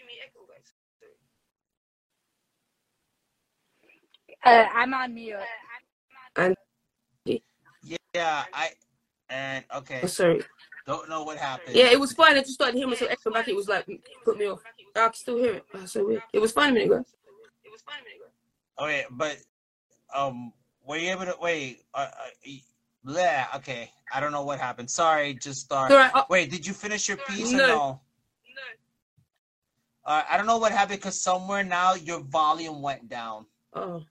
[4.44, 5.38] Uh, I'm on mute.
[8.16, 8.70] Yeah, I
[9.30, 10.00] and okay.
[10.04, 10.42] Oh, sorry.
[10.86, 11.76] Don't know what happened.
[11.76, 12.36] Yeah, it was fine.
[12.38, 13.48] I just started hearing myself echo back.
[13.48, 13.88] It was like
[14.24, 14.62] put me off.
[14.96, 15.66] I can still hear it.
[15.74, 16.22] Oh, so weird.
[16.32, 17.06] It was fine a minute ago.
[18.80, 19.38] Okay, but
[20.14, 20.52] um,
[20.86, 21.84] were you able to wait?
[21.94, 22.50] Uh, uh,
[23.08, 23.90] yeah, okay.
[24.14, 24.90] I don't know what happened.
[24.90, 25.90] Sorry, Justar.
[25.90, 26.12] Right.
[26.14, 27.68] Oh, Wait, did you finish your piece or No.
[27.68, 28.02] no?
[30.06, 33.46] Uh, I don't know what happened because somewhere now your volume went down.
[33.74, 34.04] oh.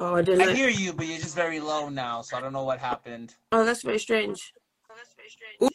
[0.00, 0.48] Oh, I didn't.
[0.48, 3.34] I hear you, but you're just very low now, so I don't know what happened.
[3.52, 4.52] Oh, that's very strange.
[5.60, 5.70] All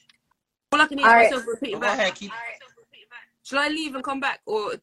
[0.71, 1.31] all I can hear All is right.
[1.31, 1.99] myself repeating Well, back.
[1.99, 2.31] ahead, keep.
[3.43, 4.73] Shall I leave and come back, or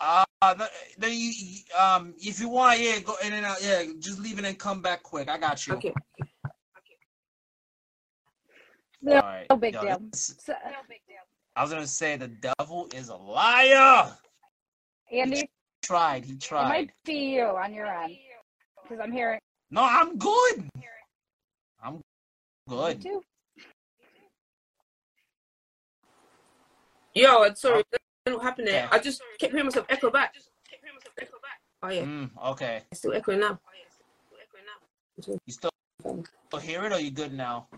[0.00, 0.24] Uh,
[0.58, 0.66] no,
[0.98, 3.62] no, you, you- um, if you want, yeah, go in and out.
[3.62, 5.28] Yeah, just leave it and come back quick.
[5.28, 5.74] I got you.
[5.74, 5.94] okay?
[9.00, 9.46] No, All right.
[9.48, 9.98] no big Yo, deal.
[10.10, 10.54] this- So,
[11.54, 14.16] I was gonna say the devil is a liar.
[15.12, 15.48] Andy,
[15.82, 16.24] it Tried.
[16.24, 16.68] He tried.
[16.68, 18.16] might be you on your end
[18.82, 19.38] because I'm hearing
[19.70, 20.68] No, I'm good.
[21.82, 22.00] I'm you
[22.68, 23.02] good.
[23.02, 23.22] too.
[27.14, 27.82] Yo, I'm sorry.
[27.90, 28.74] That didn't happen there.
[28.74, 28.88] Yeah.
[28.90, 30.34] I just kept hearing myself echo back.
[30.34, 31.60] Just kept hearing myself echo back.
[31.82, 32.82] Oh yeah, Mm, okay.
[32.90, 33.58] it's still echoing now.
[35.16, 35.70] You still
[36.00, 37.68] still hear it, or you good now?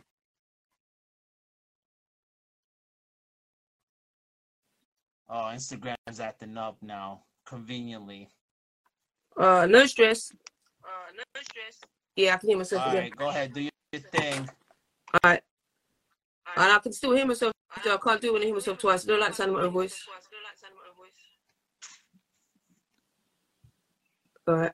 [5.28, 8.28] Oh, Instagram's acting up now, conveniently.
[9.36, 10.32] Uh, no stress.
[10.84, 11.80] Uh, no stress.
[12.16, 13.02] Yeah, I can hear myself All again.
[13.02, 14.48] right, go ahead, do your thing.
[15.24, 15.42] Alright.
[16.56, 17.52] And I can still hear myself.
[17.76, 19.04] I can't do it when I hear myself twice.
[19.04, 20.00] I don't like the sound of my own voice.
[24.48, 24.72] Alright.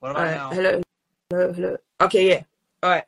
[0.00, 0.36] What about Alright.
[0.36, 0.50] now?
[0.50, 0.82] Hello.
[1.30, 1.52] Hello.
[1.52, 1.76] Hello.
[2.02, 2.42] Okay, yeah.
[2.84, 3.04] Alright.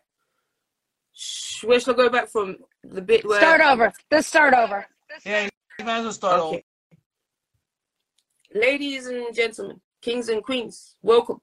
[1.13, 3.93] Sh- Where shall I go back from the bit where Start over.
[4.11, 4.87] Let's start over.
[5.27, 6.61] Yeah, you might as well start over.
[8.53, 11.39] Ladies and gentlemen, kings and queens, welcome.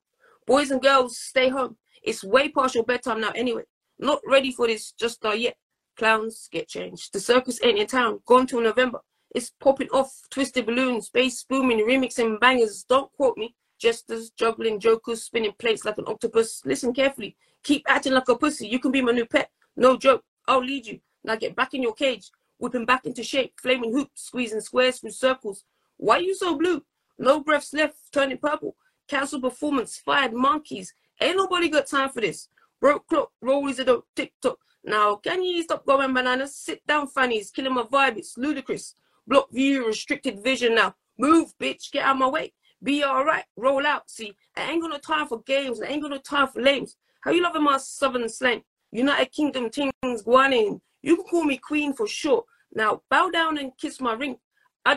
[0.45, 1.77] Boys and girls, stay home.
[2.03, 3.63] It's way past your bedtime now anyway.
[3.97, 5.55] Not ready for this just yet.
[5.95, 7.13] Clowns get changed.
[7.13, 8.19] The circus ain't in town.
[8.25, 8.99] Gone till November.
[9.33, 10.11] It's popping off.
[10.29, 12.83] Twisted balloons, bass booming, remixing bangers.
[12.83, 13.55] Don't quote me.
[13.79, 16.61] Jesters, juggling jokers, spinning plates like an octopus.
[16.65, 17.37] Listen carefully.
[17.63, 18.67] Keep acting like a pussy.
[18.67, 19.49] You can be my new pet.
[19.77, 20.25] No joke.
[20.45, 20.99] I'll lead you.
[21.23, 22.29] Now get back in your cage.
[22.57, 23.53] Whipping back into shape.
[23.61, 25.63] Flaming hoops, squeezing squares through circles.
[25.95, 26.83] Why are you so blue?
[27.19, 28.75] No breaths left, turning purple.
[29.07, 30.93] Cancel performance, fired monkeys.
[31.21, 32.49] Ain't nobody got time for this.
[32.79, 34.59] Broke clock, rollies it up, tick tock.
[34.83, 36.55] Now, can you stop going bananas?
[36.55, 37.51] Sit down, fannies.
[37.51, 38.95] Killing my vibe, it's ludicrous.
[39.25, 40.95] Block view, restricted vision now.
[41.17, 42.53] Move, bitch, get out of my way.
[42.83, 44.09] Be alright, roll out.
[44.09, 45.81] See, I ain't got no time for games.
[45.81, 46.95] I ain't got no time for lames.
[47.21, 48.63] How you loving my southern slang?
[48.91, 50.79] United Kingdom things going in.
[51.01, 52.43] You can call me queen for sure.
[52.73, 54.37] Now, bow down and kiss my ring.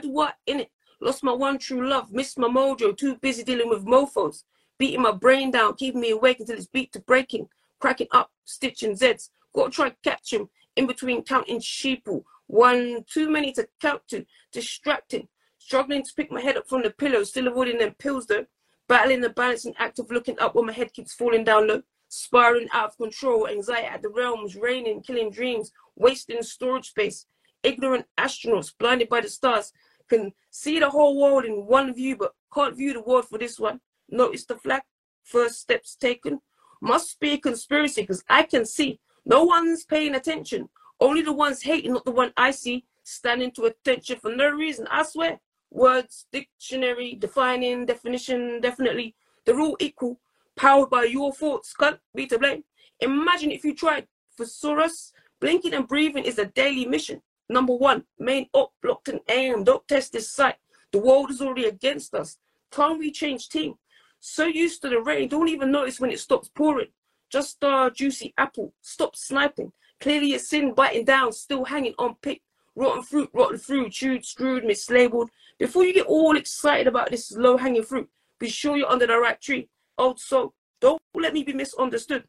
[0.02, 0.70] What in it?
[1.00, 4.44] Lost my one true love, missed my mojo, too busy dealing with mofos.
[4.78, 7.48] Beating my brain down, keeping me awake until it's beat to breaking.
[7.78, 9.30] Cracking up, stitching Zeds.
[9.54, 12.24] Gotta try catch him in between counting sheeple.
[12.46, 14.26] One too many to count to.
[14.52, 15.28] Distracting.
[15.58, 18.46] Struggling to pick my head up from the pillow, still avoiding them pills though.
[18.88, 21.82] Battling the balancing act of looking up when my head keeps falling down low.
[22.08, 27.26] Spiraling out of control, anxiety at the realms, raining, killing dreams, wasting storage space.
[27.62, 29.72] Ignorant astronauts, blinded by the stars,
[30.10, 33.58] can see the whole world in one view, but can't view the world for this
[33.58, 33.80] one.
[34.10, 34.82] Notice the flag.
[35.22, 36.40] First steps taken.
[36.82, 40.68] Must be a conspiracy because I can see no one's paying attention.
[40.98, 44.86] Only the ones hating, not the one I see, standing to attention for no reason.
[44.90, 45.40] I swear.
[45.70, 49.14] Words, dictionary, defining, definition, definitely.
[49.44, 50.18] They're all equal.
[50.56, 51.72] Powered by your thoughts.
[51.74, 52.64] Can't be to blame.
[53.00, 54.08] Imagine if you tried.
[54.36, 57.22] Thesaurus, blinking and breathing is a daily mission.
[57.50, 59.64] Number one, main up, blocked and aim.
[59.64, 60.54] Don't test this site.
[60.92, 62.38] The world is already against us.
[62.70, 63.74] Can't we change team?
[64.20, 66.90] So used to the rain, don't even notice when it stops pouring.
[67.28, 68.72] Just a juicy apple.
[68.82, 69.72] Stop sniping.
[69.98, 72.40] Clearly it's sin biting down, still hanging on pick.
[72.76, 75.28] Rotten fruit, rotten fruit, chewed, screwed, mislabeled.
[75.58, 79.18] Before you get all excited about this low hanging fruit, be sure you're under the
[79.18, 79.68] right tree.
[79.98, 82.22] Also, don't let me be misunderstood.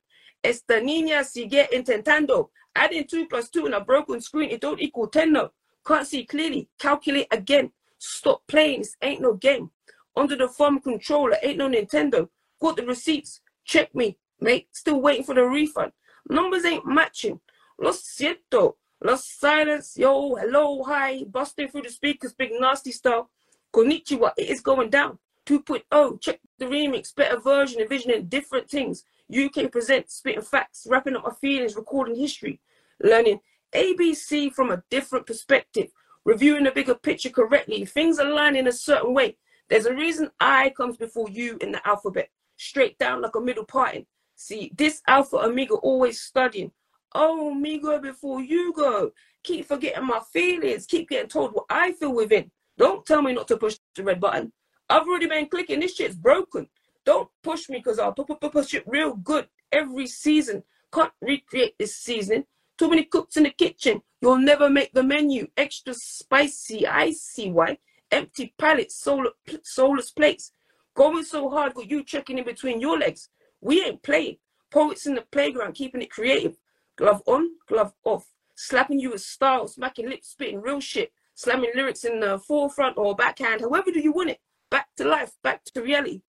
[0.43, 2.49] Esta niña sigue intentando.
[2.76, 5.51] Adding two plus two in a broken screen, it don't equal ten no.
[5.86, 6.69] Can't see clearly.
[6.80, 7.72] Calculate again.
[7.97, 8.80] Stop playing.
[8.80, 9.72] This ain't no game.
[10.15, 12.30] Under the farm controller, ain't no Nintendo.
[12.61, 13.41] Got the receipts.
[13.65, 14.67] Check me, mate.
[14.72, 15.91] Still waiting for the refund.
[16.30, 17.39] Numbers ain't matching.
[17.80, 18.76] Lo siento.
[19.03, 19.97] Lost silence.
[19.97, 21.24] Yo, hello, hi.
[21.24, 23.30] Busting through the speakers, big nasty style.
[23.74, 25.17] Konnichiwa, it is going down.
[25.47, 29.03] 2.0, check the remix, better version, envisioning different things.
[29.32, 32.59] UK presents, spitting facts, wrapping up my feelings, recording history,
[33.01, 33.39] learning
[33.73, 35.88] ABC from a different perspective,
[36.25, 39.38] reviewing the bigger picture correctly, things align in a certain way.
[39.69, 43.63] There's a reason I comes before you in the alphabet, straight down like a middle
[43.63, 44.05] parting.
[44.36, 46.71] See, this alpha amigo always studying.
[47.13, 49.11] Oh, me go before you go.
[49.43, 50.86] Keep forgetting my feelings.
[50.86, 52.51] Keep getting told what I feel within.
[52.77, 54.51] Don't tell me not to push the red button.
[54.89, 55.79] I've already been clicking.
[55.79, 56.67] This shit's broken.
[57.06, 60.64] Don't push me because I'll push it real good every season.
[60.93, 62.45] Can't recreate this season.
[62.78, 64.02] Too many cooks in the kitchen.
[64.22, 65.47] You'll never make the menu.
[65.58, 66.88] Extra spicy.
[66.88, 67.78] I see why.
[68.12, 69.34] Empty palettes, soulless,
[69.64, 70.52] soulless plates.
[70.93, 73.30] Going so hard, got you checking in between your legs.
[73.62, 74.38] We ain't playing.
[74.70, 76.58] Poets in the playground, keeping it creative.
[76.97, 78.26] Glove on, glove off.
[78.56, 81.12] Slapping you with style, smacking lips, spitting real shit.
[81.36, 83.62] Slamming lyrics in the forefront or backhand.
[83.62, 84.39] However do you want it.
[84.70, 86.22] Back to life, back to reality.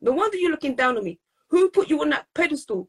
[0.00, 1.18] No wonder you're looking down on me.
[1.50, 2.88] Who put you on that pedestal?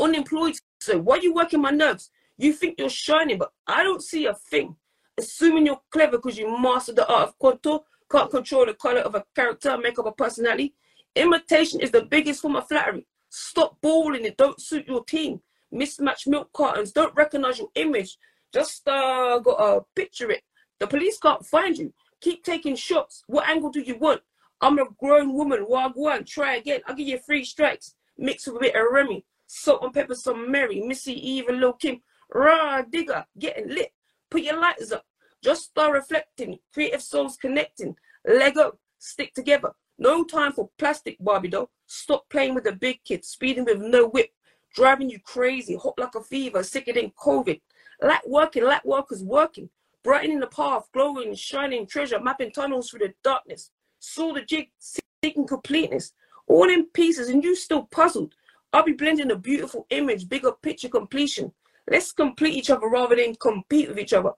[0.00, 2.10] Unemployed, so why are you working my nerves?
[2.36, 4.76] You think you're shining, but I don't see a thing.
[5.18, 7.80] Assuming you're clever because you mastered the art of contour,
[8.10, 10.74] can't control the color of a character, make up a personality.
[11.16, 13.06] Imitation is the biggest form of flattery.
[13.28, 14.36] Stop balling it.
[14.36, 15.40] Don't suit your team.
[15.72, 16.92] Mismatched milk cartons.
[16.92, 18.16] Don't recognize your image.
[18.54, 20.42] Just uh, got a picture it.
[20.78, 21.92] The police can't find you.
[22.20, 23.24] Keep taking shots.
[23.26, 24.22] What angle do you want?
[24.60, 25.66] I'm a grown woman.
[25.68, 26.80] Wagwan, try again.
[26.86, 27.94] I'll give you three strikes.
[28.16, 29.24] Mix with a bit of Remy.
[29.46, 30.80] Salt and pepper, some Mary.
[30.80, 32.00] Missy Eve and Lil Kim.
[32.34, 33.24] Rah, digger.
[33.38, 33.92] Getting lit.
[34.30, 35.04] Put your lighters up.
[35.42, 36.58] Just start reflecting.
[36.74, 37.94] Creative souls connecting.
[38.26, 38.78] Lego.
[38.98, 39.70] Stick together.
[39.96, 41.70] No time for plastic, Barbie doll.
[41.86, 43.28] Stop playing with the big kids.
[43.28, 44.30] Speeding with no whip.
[44.74, 45.76] Driving you crazy.
[45.76, 46.64] Hot like a fever.
[46.64, 47.60] Sicker than COVID.
[48.02, 49.70] Like working, like workers working.
[50.02, 50.88] Brightening the path.
[50.92, 52.20] Glowing, shining treasure.
[52.20, 56.12] Mapping tunnels through the darkness saw the jig seeking completeness,
[56.46, 58.34] all in pieces, and you still puzzled.
[58.72, 61.52] I'll be blending a beautiful image, bigger picture completion.
[61.90, 64.32] Let's complete each other rather than compete with each other.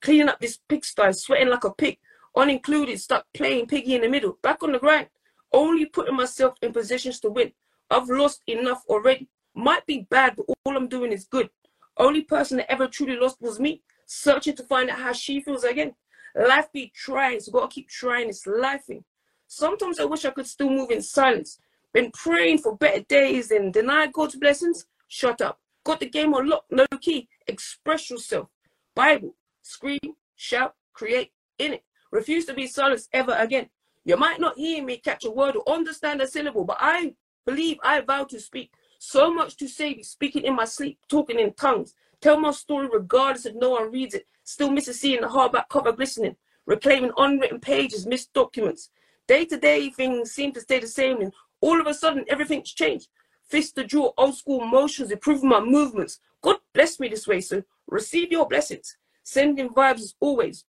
[0.00, 1.98] Cleaning up this pigsty, sweating like a pig,
[2.36, 5.08] unincluded, stuck playing piggy in the middle, back on the grind,
[5.52, 7.52] only putting myself in positions to win.
[7.90, 9.28] I've lost enough already.
[9.54, 11.48] Might be bad, but all I'm doing is good.
[11.96, 15.64] Only person that ever truly lost was me, searching to find out how she feels
[15.64, 15.94] again.
[16.36, 18.28] Life be trying, so gotta keep trying.
[18.28, 19.02] It's lifing.
[19.46, 21.58] Sometimes I wish I could still move in silence.
[21.92, 24.86] Been praying for better days and denied God's blessings.
[25.08, 25.60] Shut up.
[25.84, 27.28] Got the game on lock, no key.
[27.46, 28.48] Express yourself.
[28.94, 29.34] Bible.
[29.62, 31.84] Scream, shout, create in it.
[32.10, 33.68] Refuse to be silenced ever again.
[34.04, 37.14] You might not hear me catch a word or understand a syllable, but I
[37.44, 38.72] believe I vow to speak.
[38.98, 41.94] So much to say, speaking in my sleep, talking in tongues.
[42.26, 44.26] Tell my story regardless if no one reads it.
[44.42, 46.34] Still miss seeing the hardback cover glistening,
[46.66, 48.90] reclaiming unwritten pages, missed documents.
[49.28, 52.72] Day to day, things seem to stay the same, and all of a sudden, everything's
[52.72, 53.06] changed.
[53.48, 56.18] Fist to draw, old school motions, improving my movements.
[56.42, 58.96] God bless me this way, so receive your blessings.
[59.22, 60.64] Sending vibes as always.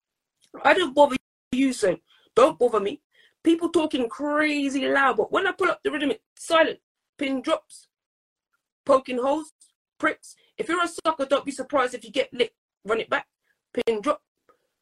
[0.64, 1.18] I don't bother
[1.51, 1.99] you, so
[2.36, 2.99] don't bother me.
[3.43, 6.80] People talking crazy loud, but when I pull up the rhythm, it's silent.
[7.20, 7.89] Pin drops,
[8.86, 9.54] poking holes,
[9.99, 10.36] pricks.
[10.58, 12.54] If you're a sucker, don't be surprised if you get lit.
[12.86, 13.28] Run it back
[13.74, 14.22] pin drop.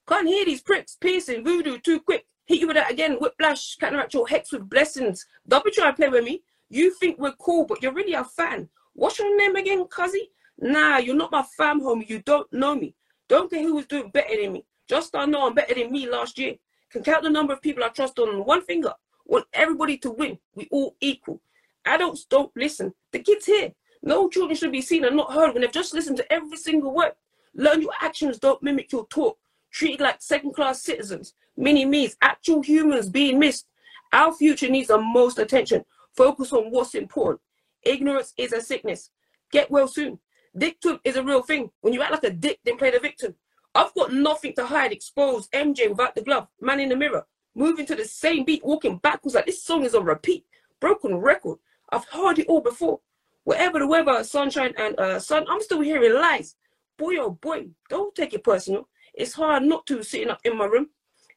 [0.07, 2.25] Can't hear these pricks, piercing, voodoo, too quick.
[2.45, 5.25] Hit you with that again, whiplash, counteract your hex with blessings.
[5.47, 6.43] Don't be trying to play with me.
[6.69, 8.67] You think we're cool, but you're really a fan.
[8.93, 10.29] What's your name again, cuzzy?
[10.59, 12.09] Nah, you're not my fam, homie.
[12.09, 12.95] You don't know me.
[13.29, 14.65] Don't care who was doing better than me.
[14.87, 16.55] Just I know I'm better than me last year.
[16.91, 18.93] Can count the number of people I trust on one finger.
[19.25, 20.37] Want everybody to win.
[20.55, 21.41] We all equal.
[21.85, 22.93] Adults don't listen.
[23.11, 23.71] The kids here.
[24.03, 26.93] No children should be seen and not heard when they've just listened to every single
[26.93, 27.13] word.
[27.53, 29.37] Learn your actions don't mimic your talk.
[29.71, 31.33] Treated like second class citizens.
[31.55, 33.67] Mini me's, actual humans being missed.
[34.13, 35.85] Our future needs the most attention.
[36.15, 37.41] Focus on what's important.
[37.83, 39.11] Ignorance is a sickness.
[39.51, 40.19] Get well soon.
[40.57, 41.71] Dictum is a real thing.
[41.81, 43.35] When you act like a dick, then play the victim.
[43.73, 44.91] I've got nothing to hide.
[44.91, 46.47] Exposed MJ without the glove.
[46.59, 47.25] Man in the mirror.
[47.55, 50.45] Moving to the same beat, walking backwards like this song is on repeat.
[50.79, 51.59] Broken record.
[51.91, 52.99] I've heard it all before.
[53.43, 56.55] Whatever the weather, sunshine and uh, sun, I'm still hearing lies
[57.01, 58.87] boy oh boy, don't take it personal.
[59.15, 60.89] It's hard not to sitting up in my room.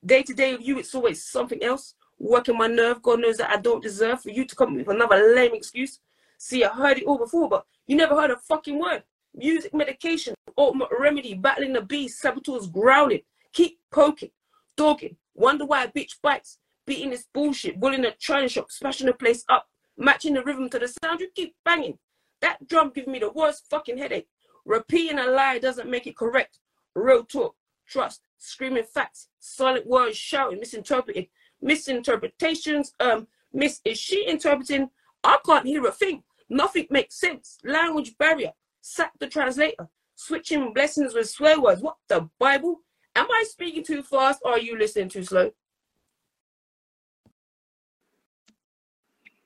[0.05, 1.95] Day to day with you, it's always something else.
[2.19, 5.35] Working my nerve, God knows that I don't deserve for you to come with another
[5.35, 6.01] lame excuse.
[6.37, 9.05] See, I heard it all before, but you never heard a fucking word.
[9.35, 13.23] Music, medication, ultimate remedy, battling the beast, saboteurs growling.
[13.55, 14.31] Keep poking,
[14.77, 19.15] dogging, Wonder why a bitch bites, beating this bullshit, bullying a china shop, smashing the
[19.15, 19.67] place up,
[19.97, 21.99] matching the rhythm to the sound you keep banging.
[22.41, 24.29] That drum gives me the worst fucking headache.
[24.65, 26.59] Repeating a lie doesn't make it correct.
[26.95, 27.55] Real talk,
[27.87, 31.29] trust, screaming facts, solid words shouting, misinterpreted,
[31.61, 32.93] misinterpretations.
[33.01, 34.91] Um, miss is she interpreting?
[35.23, 36.23] I can't hear a thing.
[36.49, 37.59] Nothing makes sense.
[37.65, 38.53] Language barrier.
[38.81, 39.89] Sack the translator.
[40.15, 41.83] Switching blessings with swear words.
[41.83, 42.81] What the Bible?
[43.17, 45.53] Am I speaking too fast or are you listening too slow?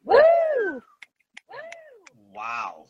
[0.04, 0.20] Woo!
[2.38, 2.84] Wow.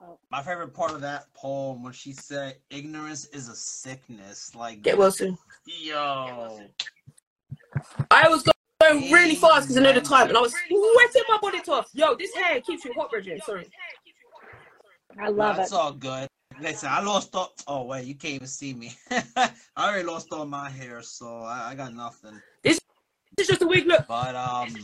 [0.00, 0.18] Oh.
[0.30, 4.54] My favorite part of that poem when she said ignorance is a sickness.
[4.54, 5.36] Like Get well soon.
[5.66, 6.60] yo.
[8.10, 8.48] I was
[8.80, 11.90] going really fast because I know the time and I was sweating my body off.
[11.92, 13.44] Yo, this hair keeps you hot, Bridget.
[13.44, 13.68] Sorry.
[15.20, 15.76] I love That's it.
[15.76, 16.26] all good.
[16.62, 17.52] Listen, I lost all.
[17.66, 18.92] Oh wait, you can't even see me.
[19.10, 22.40] I already lost all my hair, so I, I got nothing.
[22.64, 22.80] This
[23.36, 24.06] is just a wig look.
[24.08, 24.74] But um.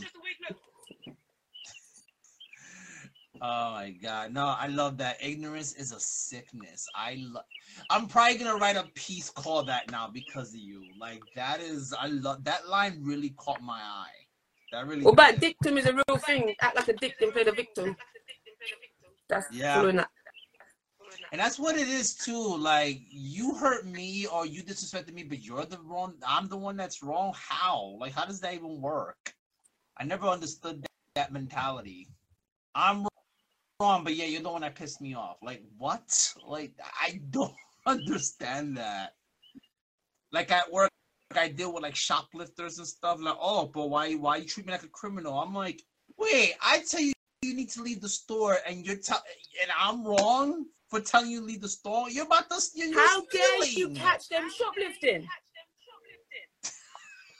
[3.41, 4.33] Oh my god.
[4.33, 5.17] No, I love that.
[5.21, 6.87] Ignorance is a sickness.
[6.95, 7.43] I love
[7.89, 10.85] I'm probably gonna write a piece called that now because of you.
[10.97, 14.27] Like that is I love that line really caught my eye.
[14.71, 16.55] That really Well, but dictum is a real thing.
[16.61, 17.95] Act like a victim, play the victim.
[19.27, 19.81] That's Yeah.
[19.81, 20.09] that.
[21.31, 22.55] And that's what it is too.
[22.57, 26.77] Like you hurt me or you disrespected me, but you're the wrong I'm the one
[26.77, 27.33] that's wrong.
[27.35, 27.97] How?
[27.99, 29.33] Like how does that even work?
[29.97, 32.07] I never understood that, that mentality.
[32.73, 33.05] I'm
[33.79, 35.37] wrong, but yeah, you're the one that pissed me off.
[35.41, 36.33] Like what?
[36.45, 37.53] Like I don't
[37.85, 39.13] understand that.
[40.31, 40.91] Like at work,
[41.35, 43.19] I deal with like shoplifters and stuff.
[43.21, 45.33] Like, oh, but why why you treat me like a criminal?
[45.39, 45.81] I'm like,
[46.17, 49.21] wait, I tell you you need to leave the store, and you're tell
[49.61, 52.09] and I'm wrong for telling you to leave the store.
[52.09, 55.27] You're about to you're, you're How dare you catch them shoplifting?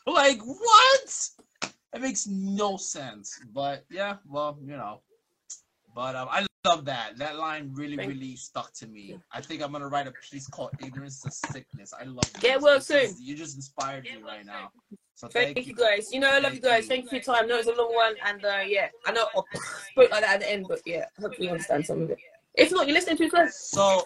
[0.08, 1.30] Like what?
[1.96, 3.40] It makes no sense.
[3.52, 5.02] But yeah, well, you know.
[5.96, 7.18] But um, I love that.
[7.18, 9.18] That line really, Thank- really stuck to me.
[9.32, 12.26] I think I'm gonna write a piece called "Ignorance is Sickness." I love.
[12.26, 12.42] It.
[12.42, 12.64] Get this.
[12.64, 13.26] well This is- soon.
[13.26, 14.72] You just inspired me right now.
[15.16, 16.12] So Thank, thank, you guys.
[16.12, 16.88] You know, I love you guys.
[16.88, 17.48] Thank you for your time.
[17.48, 19.42] No, it's a long one, and uh, yeah, I know I
[19.92, 22.18] spoke like that at the end, but yeah, hopefully you understand some of it.
[22.56, 23.56] If not, you're listening too close.
[23.56, 24.04] So,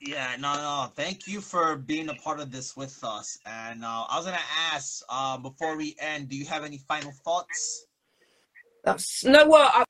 [0.00, 0.90] yeah, no, no.
[0.96, 3.38] Thank you for being a part of this with us.
[3.44, 4.38] And uh, I was gonna
[4.72, 7.84] ask uh, before we end, do you have any final thoughts?
[8.84, 9.84] That's no what I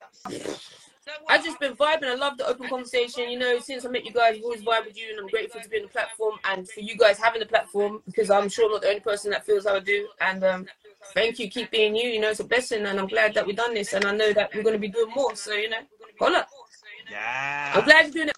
[1.27, 2.05] I've just been vibing.
[2.05, 3.29] I love the open conversation.
[3.29, 5.61] You know, since I met you guys, I've always vibed with you, and I'm grateful
[5.61, 8.65] to be on the platform and for you guys having the platform because I'm sure
[8.65, 10.07] I'm not the only person that feels how I do.
[10.19, 10.67] And um,
[11.13, 12.09] thank you, keep being you.
[12.09, 14.33] You know, it's a blessing, and I'm glad that we've done this, and I know
[14.33, 15.35] that we're going to be doing more.
[15.35, 15.81] So you know,
[16.19, 16.49] hold up.
[17.09, 17.73] Yeah.
[17.75, 18.37] I'm glad you're doing it.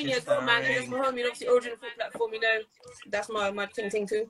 [0.00, 0.62] You, as well, man.
[0.62, 1.24] That's my homie.
[1.24, 2.32] Obviously, Origin platform.
[2.32, 2.58] You know,
[3.10, 4.26] that's my my thing ting too.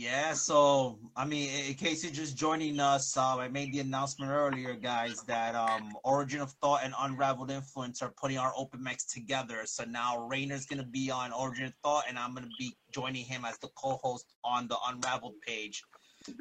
[0.00, 4.30] Yeah, so I mean, in case you're just joining us, uh, I made the announcement
[4.30, 9.12] earlier, guys, that um, Origin of Thought and Unraveled Influence are putting our open mics
[9.12, 9.62] together.
[9.64, 13.44] So now Rainer's gonna be on Origin of Thought, and I'm gonna be joining him
[13.44, 15.82] as the co-host on the Unraveled page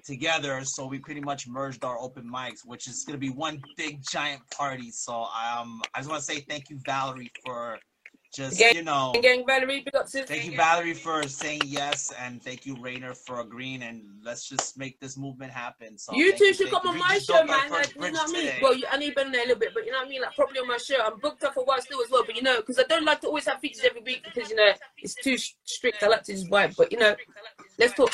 [0.06, 0.62] together.
[0.64, 4.44] So we pretty much merged our open mics, which is gonna be one big giant
[4.52, 4.92] party.
[4.92, 7.80] So um, I just want to say thank you, Valerie, for
[8.38, 9.14] just Gang- you know.
[9.22, 10.26] Gang Valerie, big up sis.
[10.26, 13.82] Thank you, Valerie, for saying yes, and thank you, Rainer, for agreeing.
[13.82, 15.98] And let's just make this movement happen.
[15.98, 17.72] So You two should come on my show, man.
[17.72, 18.42] Like, you know what I mean?
[18.46, 18.60] today.
[18.62, 20.22] Well, you, I need better than a little bit, but you know what I mean?
[20.22, 21.04] Like, probably on my show.
[21.04, 23.06] I'm booked up for a while still as well, but you know, because I don't
[23.06, 26.04] like to always have features every week because, you know, it's too strict.
[26.04, 27.16] I like to just vibe, but you know,
[27.80, 28.12] let's talk.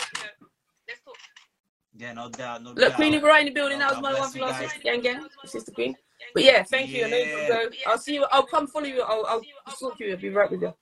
[1.98, 2.96] yeah, no doubt, no Look, doubt.
[2.96, 3.80] Queenie Brian in the building.
[3.80, 4.84] No, That was my one for last week.
[4.84, 5.28] Gang, gang.
[5.46, 5.96] Sister Queen.
[6.34, 7.06] But yeah, thank you.
[7.06, 7.26] You Yeah.
[7.38, 7.70] can go.
[7.88, 8.26] I'll see you.
[8.32, 9.02] I'll come follow you.
[9.02, 9.42] I'll, I'll
[9.76, 10.12] stalk you.
[10.12, 10.74] I'll be right with you.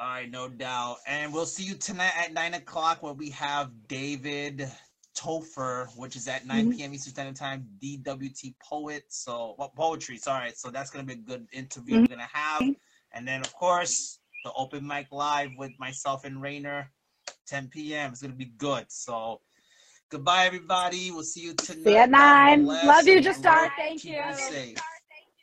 [0.00, 0.96] All right, no doubt.
[1.06, 4.68] And we'll see you tonight at nine o'clock where we have David
[5.16, 6.70] Topher, which is at 9 Mm-hmm.
[6.70, 6.94] p.m.
[6.94, 9.04] Eastern Standard Time, DWT Poet.
[9.08, 10.52] So, well, poetry, sorry.
[10.56, 12.02] So that's going to be a good interview Mm-hmm.
[12.02, 12.62] we're going to have.
[13.12, 16.90] And then, of course, the open mic live with myself and Rainer,
[17.46, 18.10] 10 p.m.
[18.10, 18.86] It's going to be good.
[18.88, 19.40] So,
[20.14, 21.10] goodbye, everybody.
[21.10, 21.82] We'll see you tonight.
[21.82, 22.64] See you at nine.
[22.64, 23.68] bless Love you, and Justar.
[23.76, 24.22] Thank you.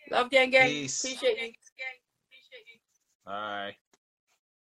[0.10, 0.68] Love, gang, gang.
[0.70, 1.04] Peace.
[1.04, 1.54] Appreciate you.
[3.28, 3.74] All right.